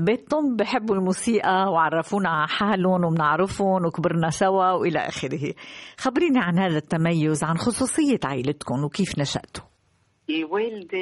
[0.06, 5.54] بيت طنب بحبوا الموسيقى وعرفونا على حالهم وبنعرفهم وكبرنا سوا وإلى آخره.
[5.98, 9.64] خبريني عن هذا التميز عن خصوصية عائلتكم وكيف نشأتوا.
[10.30, 10.98] الوالدة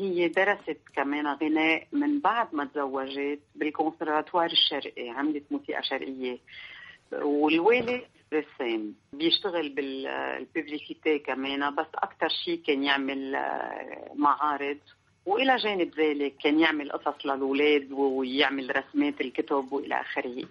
[0.00, 6.38] هي درست كمان غناء من بعد ما تزوجت بالكونسرفاتوار الشرقي عملت موسيقى شرقية.
[7.22, 13.36] والوالد رسام بيشتغل بالببليسيتي كمان بس أكثر شيء كان يعمل
[14.14, 14.78] معارض.
[15.26, 20.44] وإلى جانب ذلك كان يعمل قصص للأولاد ويعمل رسمات الكتب وإلى آخره.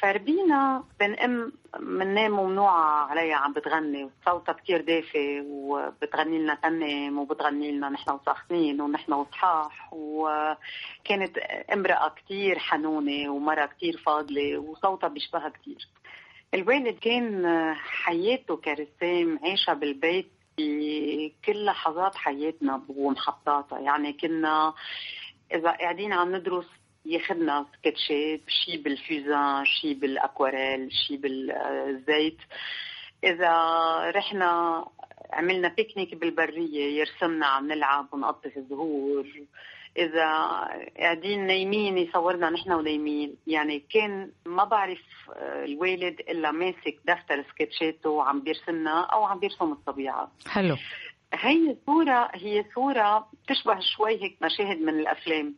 [0.00, 4.04] فربينا بن ام منام ممنوعة عليها عم بتغني.
[4.04, 9.92] وصوتها كتير دافي وبتغني لنا تنم وبتغني لنا نحن وساخنين ونحن وصحاح.
[9.92, 11.38] وكانت
[11.72, 15.88] امرأة كتير حنونة ومرأة كتير فاضلة وصوتها بيشبهها كتير.
[16.54, 24.74] الوالد كان حياته كرسام عايشة بالبيت بكل لحظات حياتنا ومحطاتها يعني كنا
[25.54, 26.66] إذا قاعدين عم ندرس
[27.06, 32.38] ياخذنا سكتشات شي بالفيزان شي بالأكواريل شي بالزيت.
[33.24, 33.52] إذا
[34.10, 34.84] رحنا
[35.32, 39.26] عملنا بيكنيك بالبرية يرسمنا عم نلعب ونقطف زهور
[39.96, 40.28] إذا
[40.98, 43.34] قاعدين نايمين يصورنا نحن ونايمين.
[43.46, 45.00] يعني كان ما بعرف
[45.36, 50.32] آه، الوالد إلا ماسك دفتر سكتشاته وعم بيرسمنا أو عم بيرسم الطبيعة.
[50.48, 50.76] حلو.
[51.34, 55.54] هي صورة هي صورة بتشبه شوي هيك مشاهد من الأفلام.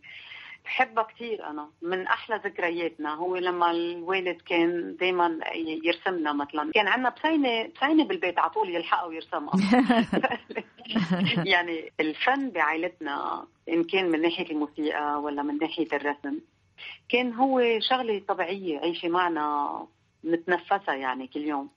[0.65, 3.15] بحبها كثير أنا من أحلى ذكرياتنا.
[3.15, 5.41] هو لما الوالد كان دائما
[5.85, 6.73] يرسمنا مثلا.
[6.73, 9.53] كان عندنا بسينة بسينة بالبيت على طول يلحقها ويرسمها
[11.53, 16.39] يعني الفن بعائلتنا إن كان من ناحية الموسيقى ولا من ناحية الرسم
[17.09, 19.87] كان هو شغلة طبيعية عيشة معنا
[20.25, 21.69] نتنفسها يعني كل يوم.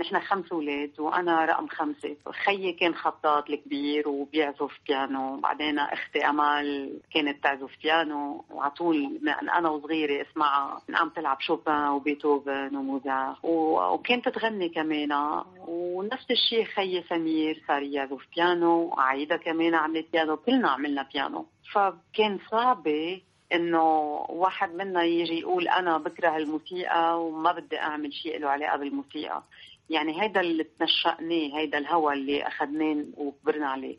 [0.00, 2.16] نحن خمس أولاد وأنا رقم خمسة.
[2.44, 5.36] خيي كان خطاط الكبير وبيعزف بيانو.
[5.36, 8.44] بعدين أختي أمال كانت تعزف بيانو.
[8.50, 9.20] وعلى طول
[9.58, 15.42] أنا وصغيرة اسمعها عم تلعب شوبان وبيتهوفن وموزار وكانت تغني كمان.
[15.68, 18.94] ونفس الشيء خيي سمير صار يعزف بيانو.
[18.98, 20.36] عايده كمان عملت بيانو.
[20.36, 21.46] كلنا عملنا بيانو.
[21.72, 23.20] فكان صعبه
[23.52, 23.82] إنه
[24.28, 29.42] واحد منا يجي يقول أنا بكره الموسيقى وما بدي أعمل شيء له علاقة بالموسيقى.
[29.90, 33.96] يعني هيدا اللي تنشأناه هيدا الهوى اللي اخذناه وكبرنا عليه.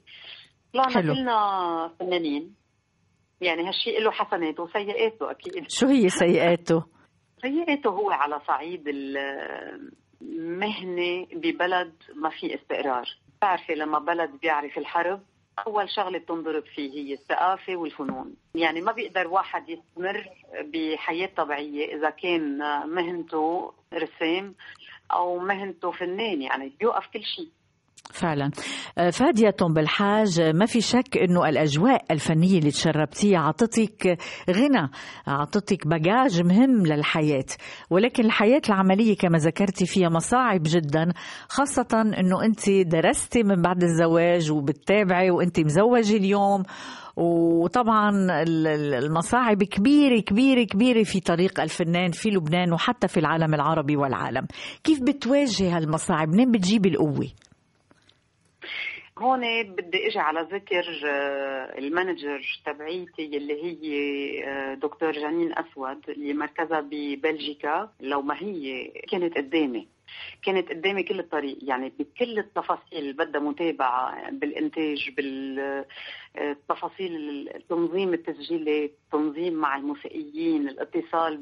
[0.73, 2.55] طلعنا كلنا فنانين.
[3.41, 5.65] يعني هالشيء له حسناته وسيئاته أكيد.
[5.69, 6.83] شو هي سيئاته؟
[7.41, 8.83] سيئاته هو على صعيد
[10.21, 13.05] المهنة ببلد ما في استقرار.
[13.37, 15.21] بتعرفي لما بلد بيعرف الحرب
[15.67, 18.35] أول شغلة بتنضرب فيه هي الثقافة والفنون.
[18.55, 20.29] يعني ما بيقدر واحد يستمر
[20.61, 22.57] بحياة طبيعية إذا كان
[22.89, 24.55] مهنته رسام
[25.11, 26.41] أو مهنته فنان.
[26.41, 27.49] يعني بيوقف كل شيء.
[28.13, 28.51] فعلا.
[28.97, 34.17] آه، فادية بالحاج ما في شك إنه الأجواء الفنية اللي تشربتيها عطتك
[34.49, 34.89] غنى
[35.27, 37.45] عطتك بجاج مهم للحياة.
[37.89, 41.13] ولكن الحياة العملية كما ذكرتي فيها مصاعب جدا
[41.49, 41.87] خاصة
[42.19, 46.63] إنه أنت درستي من بعد الزواج وبتتابعي وأنت مزوجة اليوم.
[47.17, 48.11] وطبعا
[48.97, 54.47] المصاعب كبيرة كبيرة كبيرة في طريق الفنان في لبنان وحتى في العالم العربي والعالم.
[54.83, 57.27] كيف بتواجه هالمصاعب؟ منين بتجيبي القوة؟
[59.19, 66.33] هون بدي إجي على ذكر آه، المانجر تبعيتي اللي هي آه، دكتور جانين أسود اللي
[66.33, 69.87] مركزها ببلجيكا لو ما هي كانت قدامي.
[70.43, 71.57] كانت قدامي كل الطريق.
[71.61, 75.09] يعني بكل التفاصيل بدها متابعة بالإنتاج
[76.35, 81.37] بالتفاصيل تنظيم التسجيلات التنظيم مع الموسيقيين الاتصال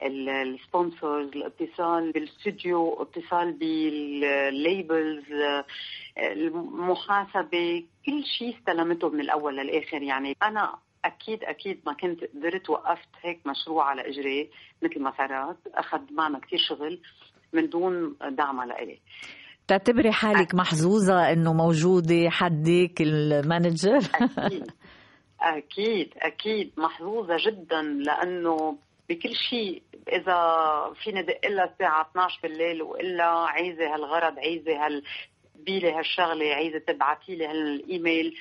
[0.00, 5.24] بال sponsors الاتصال بالاستوديو الاتصال بال labels
[6.18, 10.02] المحاسبة كل شيء استلمته من الأول للآخر.
[10.02, 14.50] يعني أنا أكيد أكيد ما كنت قدرت وقفت هيك مشروع على إجري
[14.82, 15.56] مثل ما صارت.
[15.74, 17.00] اخذ معنا كثير شغل
[17.52, 18.98] من دون دعم لإلي.
[19.68, 24.66] تعتبري حالك محظوظة إنه موجودة حدك ال manager؟ أكيد.
[25.40, 30.38] أكيد أكيد محظوظة جدا لأنه بكل شيء إذا
[31.04, 35.02] فيني دق لها الساعة 12 بالليل وإلا عايزة هالغرض عايزة هال
[35.54, 38.34] بيلي هالشغلة عايزة تبعتي لي هالإيميل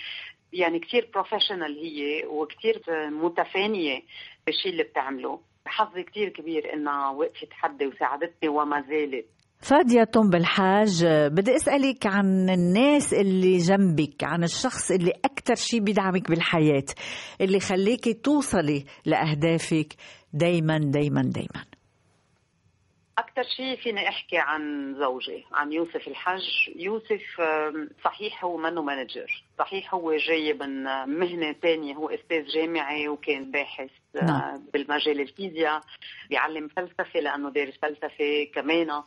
[0.53, 2.81] يعني كثير professional هي وكثير
[3.23, 4.01] متفانية
[4.45, 5.39] بالشيء اللي بتعمله.
[5.65, 9.25] حظي كثير كبير إنها وقفت حدي وساعدتني وما زالت.
[9.59, 16.85] فادية بالحاج بدي أسألك عن الناس اللي جنبك عن الشخص اللي أكثر شيء بيدعمك بالحياة
[17.41, 19.93] اللي خليكي توصلي لأهدافك
[20.33, 21.70] دايما دايما دايما.
[23.21, 26.43] أكثر شيء فيني أحكي عن زوجي عن يوسف الحج.
[26.75, 27.41] يوسف
[28.03, 30.83] صحيح هو منه مانجر صحيح هو جاي من
[31.19, 34.63] مهنة ثانية هو أستاذ جامعي وكان باحث آه، نعم.
[34.73, 35.81] بالمجال الفيزياء.
[36.29, 39.03] بيعلم فلسفة لأنه دارس فلسفة كمان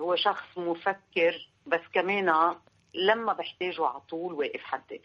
[0.00, 2.54] هو شخص مفكر بس كمان
[2.94, 5.00] لما بحتاجه على طول واقف حدي.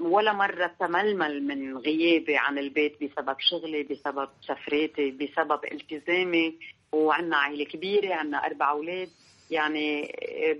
[0.00, 6.58] ولا مرة تململ من غيابي عن البيت بسبب شغلي بسبب سفراتي بسبب التزامي.
[6.92, 9.08] وعندنا عائله كبيرة عندنا أربع أولاد.
[9.50, 10.12] يعني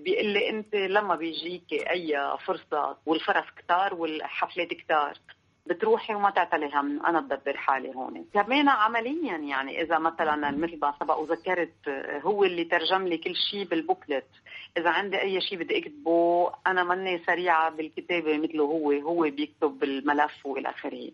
[0.05, 5.19] بيقول لي أنت لما بيجيك أي فرصة والفرص كتار والحفلات كتار
[5.67, 7.07] بتروحي وما تعتلي هم.
[7.07, 8.27] أنا بدبر حالي هون.
[8.35, 9.83] كمان عمليا يعني.
[9.83, 11.89] إذا مثلا مثل ما سبق وذكرت
[12.23, 14.27] هو اللي ترجم لي كل شيء بالبوكلت.
[14.77, 18.93] إذا عندي أي شيء بدي أكتبه أنا ماني سريعة بالكتابة مثله هو.
[18.93, 21.11] هو بيكتب بالملف وإلى آخره.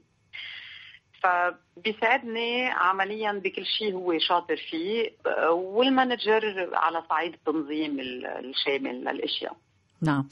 [1.24, 5.10] فبيساعدني عمليا بكل شيء هو شاطر فيه
[5.50, 9.56] والمانجر على صعيد التنظيم الشامل للأشياء.
[10.02, 10.28] نعم.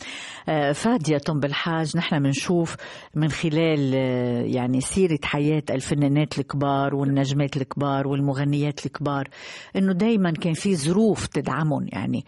[0.48, 2.76] آه، فادية بالحاج نحن بنشوف
[3.14, 9.28] من خلال آه، يعني سيرة حياة الفنانات الكبار والنجمات الكبار والمغنيات الكبار
[9.76, 12.24] إنه دايما كان في ظروف تدعمهم يعني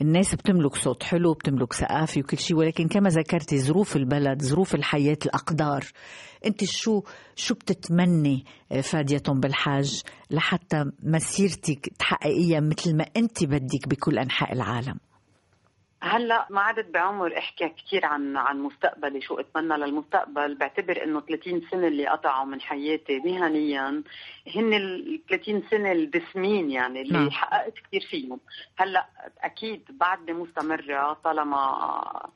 [0.00, 5.18] الناس بتملك صوت حلو بتملك ثقافة وكل شيء ولكن كما ذكرتي ظروف البلد ظروف الحياة
[5.26, 5.84] الأقدار.
[6.46, 7.02] أنت شو
[7.36, 14.98] شو بتتمني آه، فادية بالحاج؟ لحتى مسيرتك تحققيها مثل ما أنت بدك بكل أنحاء العالم.
[16.04, 20.54] هلا ما عدت بعمر احكي كثير عن عن مستقبلي شو أتمنى للمستقبل.
[20.54, 24.02] بعتبر إنه 30 سنة اللي قطعوا من حياتي مهنيا
[24.56, 27.30] هن ال 30 سنة الدسمين يعني اللي نعم.
[27.30, 28.40] حققت كثير فيهم.
[28.76, 29.06] هلا
[29.40, 32.30] أكيد بعدني مستمرة طالما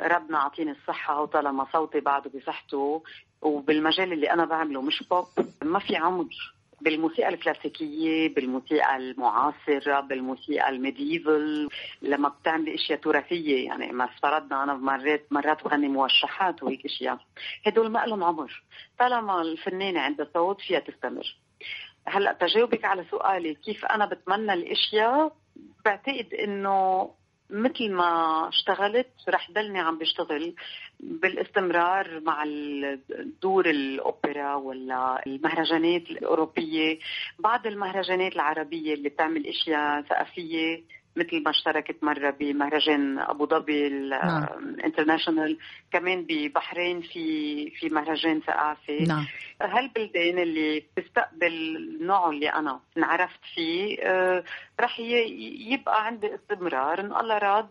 [0.00, 3.02] ربنا عطيني الصحة وطالما صوتي بعده بصحته
[3.42, 5.26] وبالمجال اللي أنا بعمله مش بوب
[5.62, 6.57] ما في عمر.
[6.80, 11.68] بالموسيقى الكلاسيكية بالموسيقى المعاصرة بالموسيقى ال medieval
[12.02, 17.18] لما بتعملي إشياء تراثية يعني ما افترضنا أنا مرات مرات بغني موشحات وهيك إشياء.
[17.66, 18.62] هدول ما لهم عمر.
[18.98, 21.36] طالما الفنانة عندها صوت فيها تستمر.
[22.06, 25.36] هلأ تجاوبك على سؤالي كيف أنا بتمنى الإشياء؟
[25.84, 27.10] بعتقد إنه
[27.50, 30.54] مثل ما اشتغلت رح ضلني عم بشتغل
[31.00, 32.44] بالاستمرار مع
[33.42, 36.98] دور الأوبرا ولا المهرجانات الأوروبية
[37.38, 40.82] بعض المهرجانات العربية اللي بتعمل أشياء ثقافية
[41.16, 45.58] مثل ما اشتركت مرة بمهرجان أبو ظبي الانترناشونال نعم.
[45.92, 49.26] كمان ببحرين في في مهرجان ثقافي نعم.
[49.62, 54.44] هالبلدان اللي بتستقبل النوع اللي أنا انعرفت فيه آه،
[54.80, 55.00] رح
[55.72, 57.00] يبقى عندي استمرار.
[57.00, 57.68] إن الله راد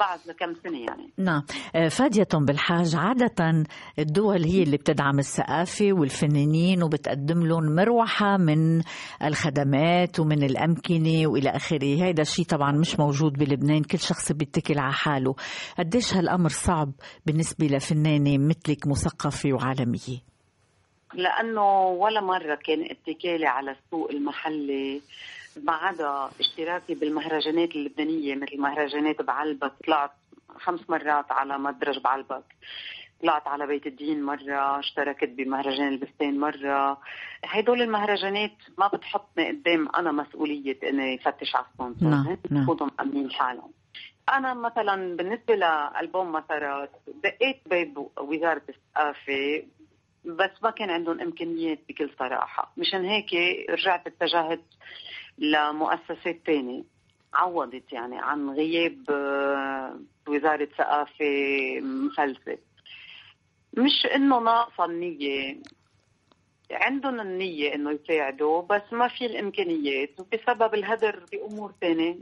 [0.00, 1.10] بعد لكم سنة يعني.
[1.18, 1.42] نعم.
[1.76, 3.64] آه، فادية بالحاج عادة
[3.98, 8.82] الدول هي اللي بتدعم الثقافة والفنانين وبتقدم لهم مروحة من
[9.24, 12.02] الخدمات ومن الأمكنة وإلى آخره.
[12.08, 13.82] هذا الشيء طبعا مش موجود بلبنان.
[13.82, 15.34] كل شخص بيتكل على حاله.
[15.78, 16.92] قديش هالأمر صعب
[17.26, 20.35] بالنسبة لفنانة مثلك مثقفة وعالمية؟
[21.14, 25.00] لأنه ولا مرة كان اتكالي على السوق المحلي
[25.62, 30.10] ما عدا اشتراكي بالمهرجانات اللبنانية مثل مهرجانات بعلبك طلعت
[30.58, 32.44] خمس مرات على مدرج بعلبك
[33.22, 36.98] طلعت على بيت الدين مرة اشتركت بمهرجان البستان مرة.
[37.44, 43.70] هدول المهرجانات ما بتحطني قدام أنا مسؤولية إني فتش على السبونسر نعم بفوتهم أمين حالهم.
[44.28, 46.90] أنا مثلا بالنسبة لألبوم مسارات
[47.24, 49.62] دقيت باب وزارة الثقافة
[50.26, 52.72] بس ما كان عندهم إمكانيات بكل صراحة.
[52.76, 53.34] مشان هيك
[53.70, 54.60] رجعت اتجهت
[55.38, 56.82] لمؤسسات تانية.
[57.34, 61.24] عوضت يعني عن غياب آه، وزارة ثقافة
[61.80, 62.58] مفلسة
[63.74, 65.56] مش إنه ناقصة النية.
[66.70, 72.14] عندهم النية إنه يساعدوا بس ما في الإمكانيات وبسبب الهدر بأمور ثانية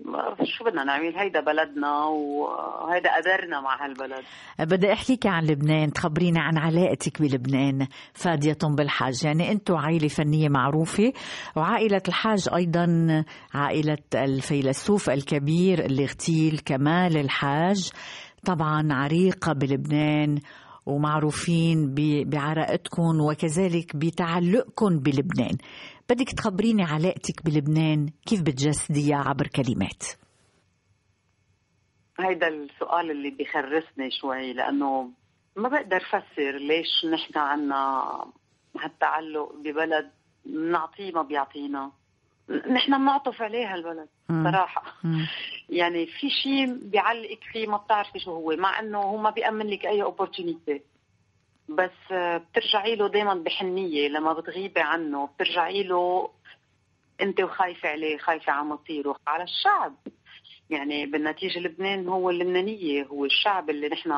[0.43, 4.25] شو بدنا نعمل؟ هيدا بلدنا وهيدا قدرنا مع هالبلد.
[4.61, 11.13] بدي أحكيك عن لبنان تخبرينا عن علاقتك بلبنان فادية بالحاج يعني أنتم عائلة فنية معروفة
[11.57, 12.87] وعائلة الحاج أيضا
[13.55, 17.91] عائلة الفيلسوف الكبير الاغتيل كمال الحاج.
[18.47, 20.39] طبعا عريقة بلبنان
[20.87, 25.57] ومعروفين بعراقتكم وكذلك بتعلقكم بلبنان.
[26.11, 30.03] بدك تخبريني علاقتك بلبنان كيف بتجسديها عبر كلمات؟
[32.21, 35.11] هيدا السؤال اللي بيخرسني شوي لأنه
[35.57, 38.05] ما بقدر فسر ليش نحن عنا
[38.81, 40.11] هالتعلق ببلد
[40.71, 41.93] نعطيه ما بيعطينا.
[42.49, 44.83] نحن بنعطف عليه هالبلد صراحة.
[45.69, 49.87] يعني في شيء بيعلقك فيه ما بتعرفي شو هو مع إنه هو ما بيأمن لك
[49.87, 50.83] أي اوبورتونيتي
[51.69, 56.31] بس بترجعي له دائما بحنية لما بتغيبي عنه بترجعي له
[57.21, 59.95] أنت وخايفة عليه خايفة على مصيره على الشعب.
[60.71, 64.13] يعني بالنتيجة لبنان هو اللبنانية هو الشعب اللي نحن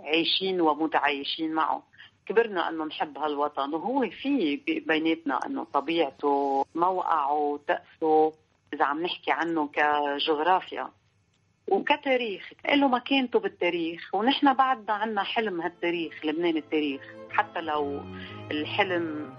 [0.00, 1.82] عايشين ومتعايشين معه.
[2.30, 4.56] كبرنا أنه نحب هالوطن وهو في
[4.86, 8.32] بيناتنا أنه طبيعته موقعه تأسه
[8.74, 10.88] إذا عم نحكي عنه كجغرافيا
[11.68, 12.52] وكتاريخ.
[12.74, 17.02] له مكانته بالتاريخ ونحن بعدنا عنا حلم هالتاريخ لبنان التاريخ.
[17.30, 18.00] حتى لو
[18.50, 19.34] الحلم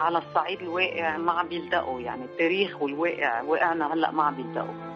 [0.00, 4.92] على الصعيد الواقع ما عم بيلتقوا يعني التاريخ والواقع واقعنا هلأ ما عم بيلتقوا.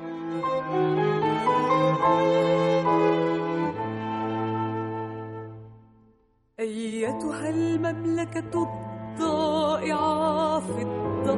[6.60, 8.68] أيتها المملكة
[9.12, 11.36] الضائعة في الضباب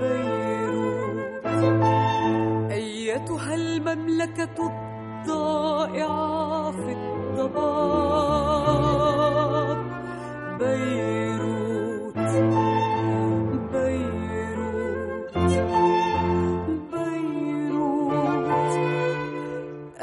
[0.00, 1.46] بيروت.
[2.70, 4.70] أيتها المملكة
[5.26, 7.88] الضائعة في الضباب
[10.58, 12.16] بيروت.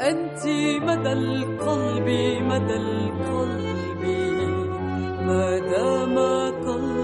[0.06, 0.46] أنت
[0.86, 2.08] مدى القلب
[2.50, 4.02] مدى القلب
[5.26, 6.18] ما دام
[6.66, 6.95] قلبي.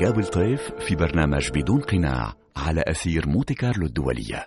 [0.00, 4.46] جابل طيف في برنامج بدون قناع على أثير مونتي كارلو الدولية.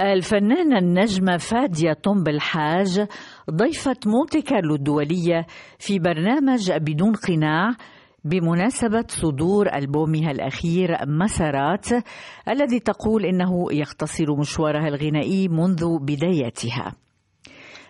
[0.00, 3.06] الفنانة النجمة فادية طنب الحاج
[3.50, 5.46] ضيفة مونتي كارلو الدولية
[5.78, 7.76] في برنامج بدون قناع
[8.24, 11.86] بمناسبة صدور ألبومها الأخير مسارات
[12.48, 16.92] الذي تقول إنه يختصر مشوارها الغنائي منذ بدايتها.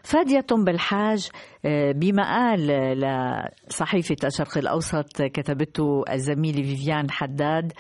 [0.05, 1.29] فادية بالحاج
[1.95, 2.67] بمقال
[3.69, 7.73] لصحيفة الشرق الأوسط كتبته الزميلة فيفيان حداد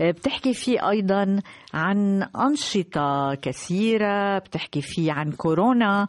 [0.00, 1.40] آه، بتحكي فيه أيضا
[1.74, 6.06] عن أنشطة كثيرة بتحكي فيه عن كورونا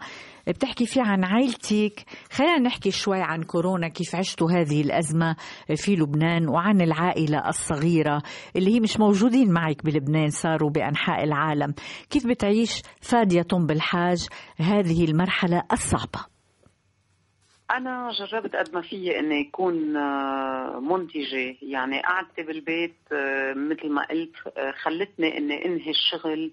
[0.48, 2.06] بتحكي فيه عن عائلتك.
[2.32, 5.36] خلينا نحكي شوي عن كورونا كيف عشتوا هذه الأزمة
[5.76, 8.22] في لبنان وعن العائلة الصغيرة
[8.56, 11.74] اللي هي مش موجودين معك بلبنان صاروا بأنحاء العالم.
[12.10, 16.35] كيف بتعيش فادية بالحاج هذه المرحلة الصعبة؟
[17.72, 21.56] أنا جربت قد ما فيي إني يكون آه، منتجة.
[21.62, 26.52] يعني قعدتي بالبيت آه، مثل ما قلت آه، خلتني إني أنهي الشغل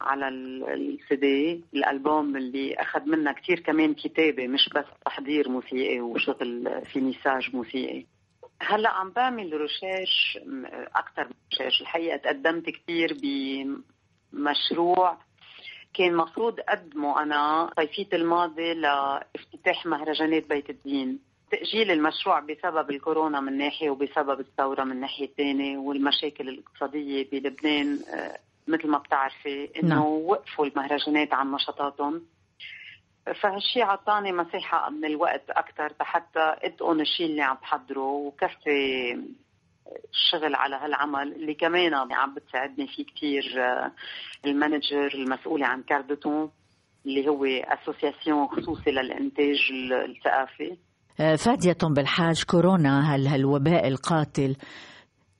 [0.00, 6.82] على السي دي الألبوم اللي أخذ منا كتير كمان كتابة مش بس تحضير موسيقي وشغل
[6.92, 8.04] في message موسيقي
[8.60, 10.38] هلأ عم بعمل research
[10.96, 13.16] أكثر من research الحقيقة تقدمت كثير
[14.32, 15.18] بمشروع
[15.94, 21.18] كان مفروض أقدمه أنا صيفية الماضي لافتتاح مهرجانات بيت الدين
[21.50, 28.38] تأجيل المشروع بسبب الكورونا من ناحية وبسبب الثورة من ناحية ثانية والمشاكل الاقتصادية بلبنان آه،
[28.68, 30.02] مثل ما بتعرفي إنه نعم.
[30.04, 32.22] وقفوا المهرجانات عن نشاطاتهم
[33.40, 39.18] فهالشي عطاني مساحة من الوقت أكثر حتى أتقن الشيء اللي عم بحضره وكفي
[40.12, 43.44] الشغل على هالعمل اللي كمان عم بتساعدني فيه كثير
[44.46, 46.50] ال manager المسؤولة عن Quart de Ton
[47.06, 49.58] اللي هو association خصوصي للإنتاج
[50.08, 50.76] الثقافي.
[51.20, 54.56] آه، فادية بالحاج كورونا هال هالوباء القاتل.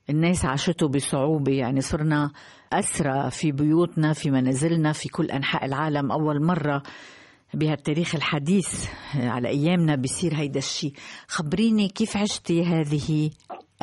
[0.09, 2.31] الناس عاشته بصعوبة يعني صرنا
[2.73, 6.11] أسرى في بيوتنا في منازلنا في كل أنحاء العالم.
[6.11, 6.83] أول مرة
[7.53, 10.93] بهالتاريخ الحديث آه، على أيامنا بيصير هيدا الشيء
[11.27, 13.29] خبريني كيف عشتي هذه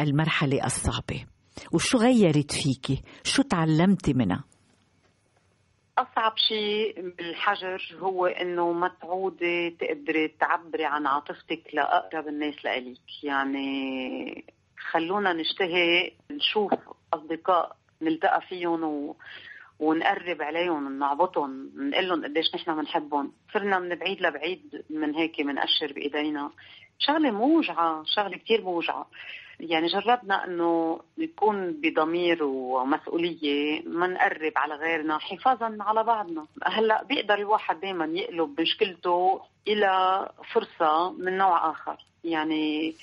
[0.02, 1.24] المرحلة الصعبة.
[1.72, 4.44] وشو غيرت فيكي شو تعلمتي منها؟
[5.98, 13.24] أصعب شيء بالحجر هو إنه ما تعودي تقدري تعبري عن عاطفتك لأقرب الناس لإليك.
[13.24, 14.44] يعني
[14.90, 16.72] خلونا نشتهي نشوف
[17.14, 19.16] أصدقاء نلتقى فيهم و...
[19.78, 25.92] ونقرب عليهم نعبطهم نقول لهم قديش نحن بنحبهم صرنا من بعيد لبعيد من هيك بنقشر
[25.92, 26.50] بإيدينا.
[26.98, 29.06] شغلة موجعة شغلة كثير موجعة.
[29.60, 36.46] يعني جربنا إنه نكون بضمير ومسؤولية ما نقرب على غيرنا حفاظا على بعضنا.
[36.64, 41.96] هلأ بيقدر الواحد دائما يقلب مشكلته إلى فرصة من نوع آخر.
[42.24, 42.94] يعني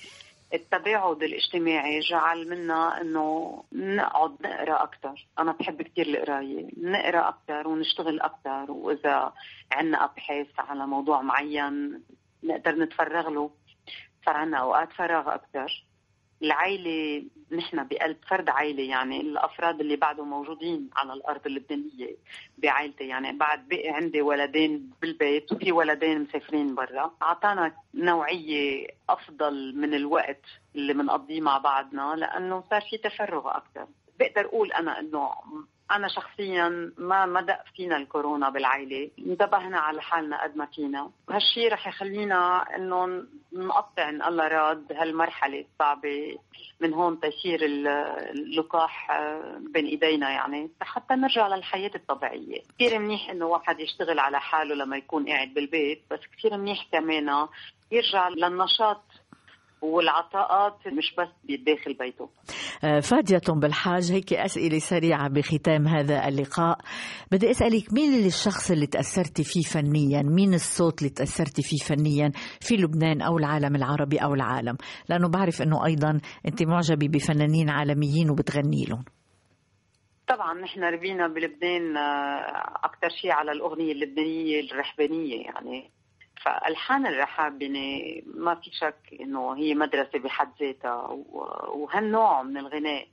[0.53, 8.21] التباعد الاجتماعي جعل منا إنه نقعد نقرأ أكثر، أنا بحب كثير القراية، نقرأ أكثر ونشتغل
[8.21, 9.33] أكثر وإذا
[9.71, 12.03] عندنا أبحاث على موضوع معين
[12.43, 13.51] نقدر نتفرغ له.
[14.25, 15.83] صار عندنا أوقات فراغ أكثر
[16.43, 22.15] العائلة نحن بقلب فرد عائلة يعني الأفراد اللي بعدهم موجودين على الأرض اللبنانية
[22.57, 23.07] بعائلتي.
[23.07, 27.11] يعني بعد بقي عندي ولدين بالبيت وفي ولدين مسافرين برا.
[27.21, 33.87] أعطانا نوعية أفضل من الوقت اللي بنقضيه مع بعضنا لأنه صار في تفرغ أكثر.
[34.19, 35.29] بقدر أقول أنا إنه
[35.91, 41.73] أنا شخصيا ما ما دق فينا الكورونا بالعائلة، انتبهنا على حالنا قد ما فينا، وهالشيء
[41.73, 43.23] رح يخلينا إنه
[43.53, 46.37] نقطع إن الله راد هالمرحلة الصعبة
[46.81, 47.87] من هون تيصير ال-
[48.31, 49.07] اللقاح
[49.59, 50.69] بين إيدينا يعني.
[50.81, 56.01] حتى نرجع للحياة الطبيعية، كثير منيح إنه واحد يشتغل على حاله لما يكون قاعد بالبيت،
[56.11, 57.47] بس كثير منيح كمان
[57.91, 59.01] يرجع للنشاط
[59.81, 62.29] والعطاءات مش بس بداخل بيته.
[62.81, 64.11] فادية بالحاج.
[64.11, 66.77] هيك أسئلة سريعة بختام هذا اللقاء.
[67.31, 72.75] بدي أسألك مين الشخص اللي تأثرتي فيه فنيا؟ مين الصوت اللي تأثرتي فيه فنيا في
[72.75, 74.77] لبنان أو العالم العربي أو العالم؟
[75.09, 79.03] لأنه بعرف أنه أيضا أنت معجبة بفنانين عالميين وبتغني لهم.
[80.27, 85.91] طبعا نحن ربينا بلبنان آه، أكثر شيء على الأغنية اللبنانية الرحبانيه يعني
[86.43, 91.07] فألحان الرحابنه ما في شك إنه هي مدرسة بحد ذاتها
[91.69, 93.07] وهالنوع من الغناء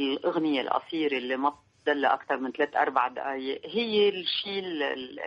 [0.00, 5.20] الأغنية القصيرة اللي ما بتدل أكثر من ثلاث أربع دقائق هي الشيء ال- ال-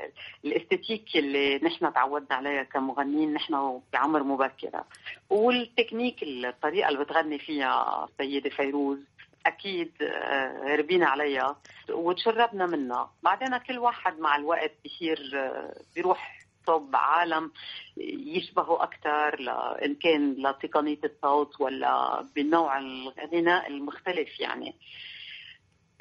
[0.46, 4.86] الاستاتيك اللي نحن تعودنا عليها كمغنيين نحن بعمر مبكرة.
[5.30, 9.00] والتكنيك الطريقة اللي بتغني فيها السيده فيروز
[9.46, 11.56] أكيد آه، ربينا عليها
[11.90, 13.12] وتشربنا منها.
[13.24, 17.52] بعدين كل واحد مع الوقت بيصير آه، بيروح صوب عالم
[17.98, 19.40] يشبهوا أكثر
[19.86, 24.76] إن كان لتقنيه الصوت ولا بنوع الغناء المختلف يعني.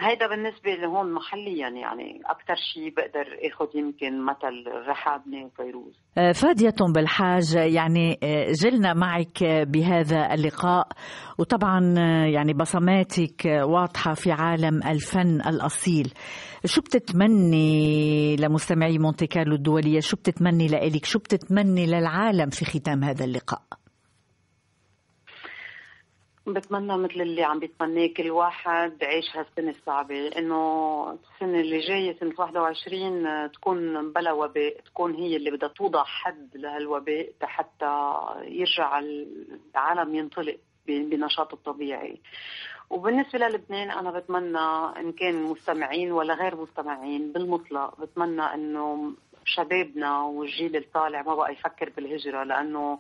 [0.01, 5.99] هيدا بالنسبة لهون محليا يعني أكثر شيء بقدر اخذ يمكن مثل رحابني وفيروز.
[6.18, 10.88] آه، فادية بالحاج يعني آه، جلنا معك بهذا اللقاء.
[11.38, 16.12] وطبعا آه، يعني بصماتك واضحة في عالم الفن الأصيل.
[16.64, 23.24] شو بتتمني لمستمعي مونتي كارلو الدولية؟ شو بتتمني لإلك؟ شو بتتمني للعالم في ختام هذا
[23.24, 23.62] اللقاء؟
[26.47, 32.32] بتمنى مثل اللي عم بيتمناه كل واحد عيش هالسنة الصعبة إنه السنة اللي جاية سنة
[32.38, 38.99] 21 تكون بلا وباء تكون هي اللي بدها توضع حد لهالوباء حتى يرجع
[39.74, 42.20] العالم ينطلق بنشاطه الطبيعي.
[42.90, 44.59] وبالنسبة للبنان أنا بتمنى
[45.01, 49.12] إن كان مستمعين ولا غير مستمعين بالمطلق بتمنى إنه
[49.45, 52.99] شبابنا والجيل الطالع ما بقى يفكر بالهجرة لأنه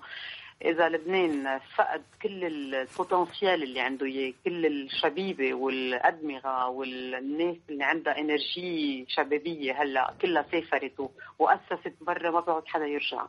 [0.62, 9.06] إذا لبنان فقد كل البوتنسيال اللي عنده إياه كل الشبيبة والأدمغة والناس اللي عندها إنرجي
[9.08, 13.26] شبابية هلا كلها سافرت وأسست برا ما بيقعد حدا يرجع.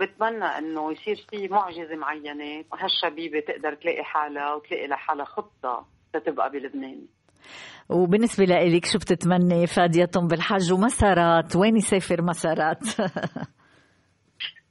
[0.00, 7.06] بتمنى إنه يصير في معجزة معينة وهالشبيبة تقدر تلاقي حالها وتلاقي لحالها خطة لتبقى بلبنان.
[7.88, 12.82] وبالنسبة لإلك شو بتتمني؟ فادية بالحج ومسارات؟ وين يسافر مسارات؟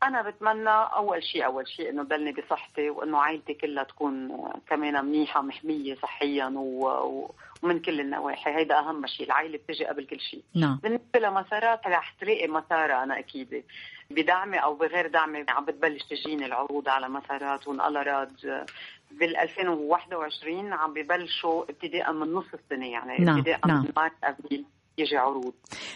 [0.04, 5.42] أنا بتمنى أول شيء أول شيء إنه ضلني بصحتي وإنه عائلتي كلها تكون كمان منيحة
[5.42, 7.32] محمية صحيا و...
[7.64, 8.56] ومن كل النواحي.
[8.56, 10.44] هيدا أهم شيء العائله بتجي قبل كل شيء.
[10.56, 10.80] نعم.
[10.84, 13.64] بالنسبة لمسارات رح تلاقي مسارة أنا أكيد.
[14.12, 18.46] بدعمي أو بغير دعمي عم بتبلش تجيني العروض على مسارات وانقلرات
[19.12, 23.84] بال 2021 عم ببلشوا ابتداء من نص السنة يعني نعم، ابتداء نعم.
[23.84, 24.66] من مارس أبريل.
[24.98, 25.54] يجي عروض.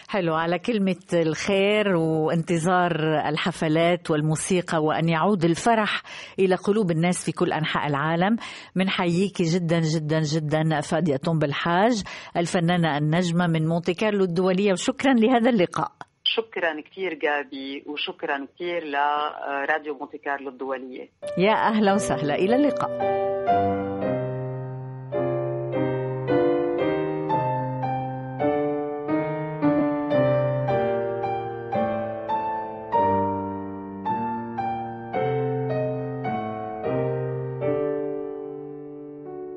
[0.08, 2.92] حلو على كلمة الخير وانتظار
[3.28, 6.02] الحفلات والموسيقى وأن يعود الفرح
[6.38, 8.36] إلى قلوب الناس في كل أنحاء العالم
[8.74, 12.02] من حييك جدا جدا جدا فادية بالحاج
[12.36, 15.92] الفنانة النجمة من مونتي كارلو الدولية وشكرا لهذا اللقاء.
[16.24, 21.08] شكرا كثير جابي وشكرا كثير لراديو مونتي كارلو الدولية.
[21.38, 23.75] يا أهلا وسهلا إلى اللقاء.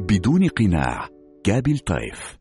[0.10, 1.07] بدون قناع
[1.43, 2.39] كابل طيف.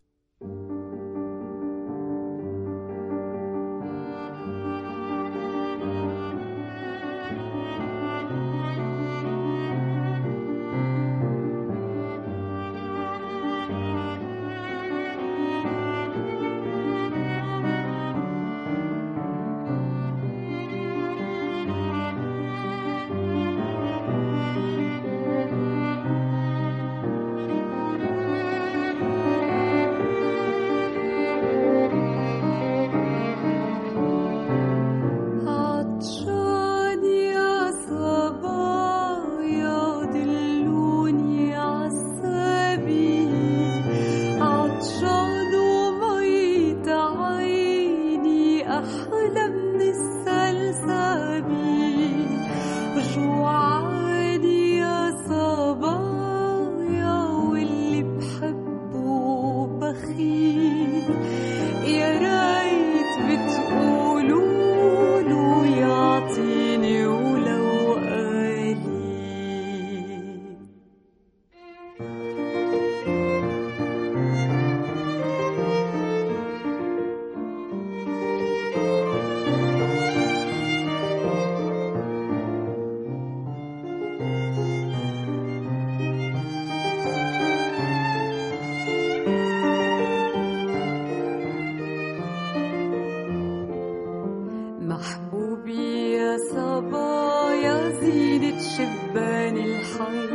[98.79, 100.29] شبان الحي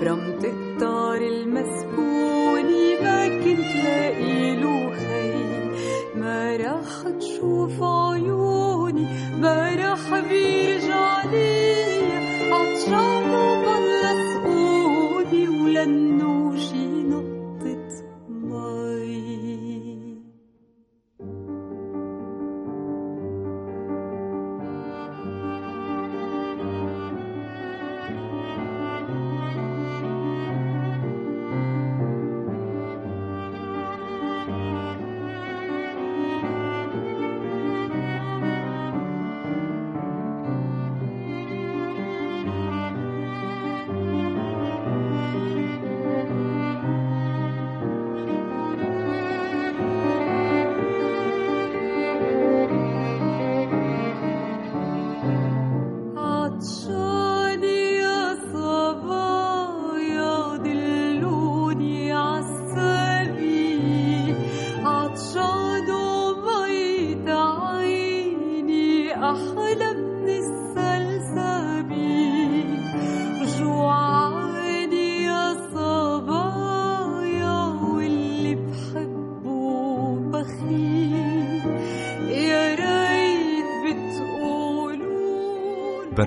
[0.00, 5.34] برمت الطار المسكوني ما كنت لاقي له خي
[6.14, 9.06] ما راح تشوف عيوني
[9.40, 11.84] ما راح بيرجع لي
[12.52, 13.19] عطشان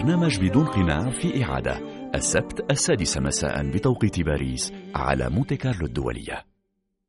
[0.03, 1.79] برنامج بدون قناع في إعادة.
[2.15, 6.52] السبت السادسة مساء بتوقيت باريس على مونتي كارلو الدولية.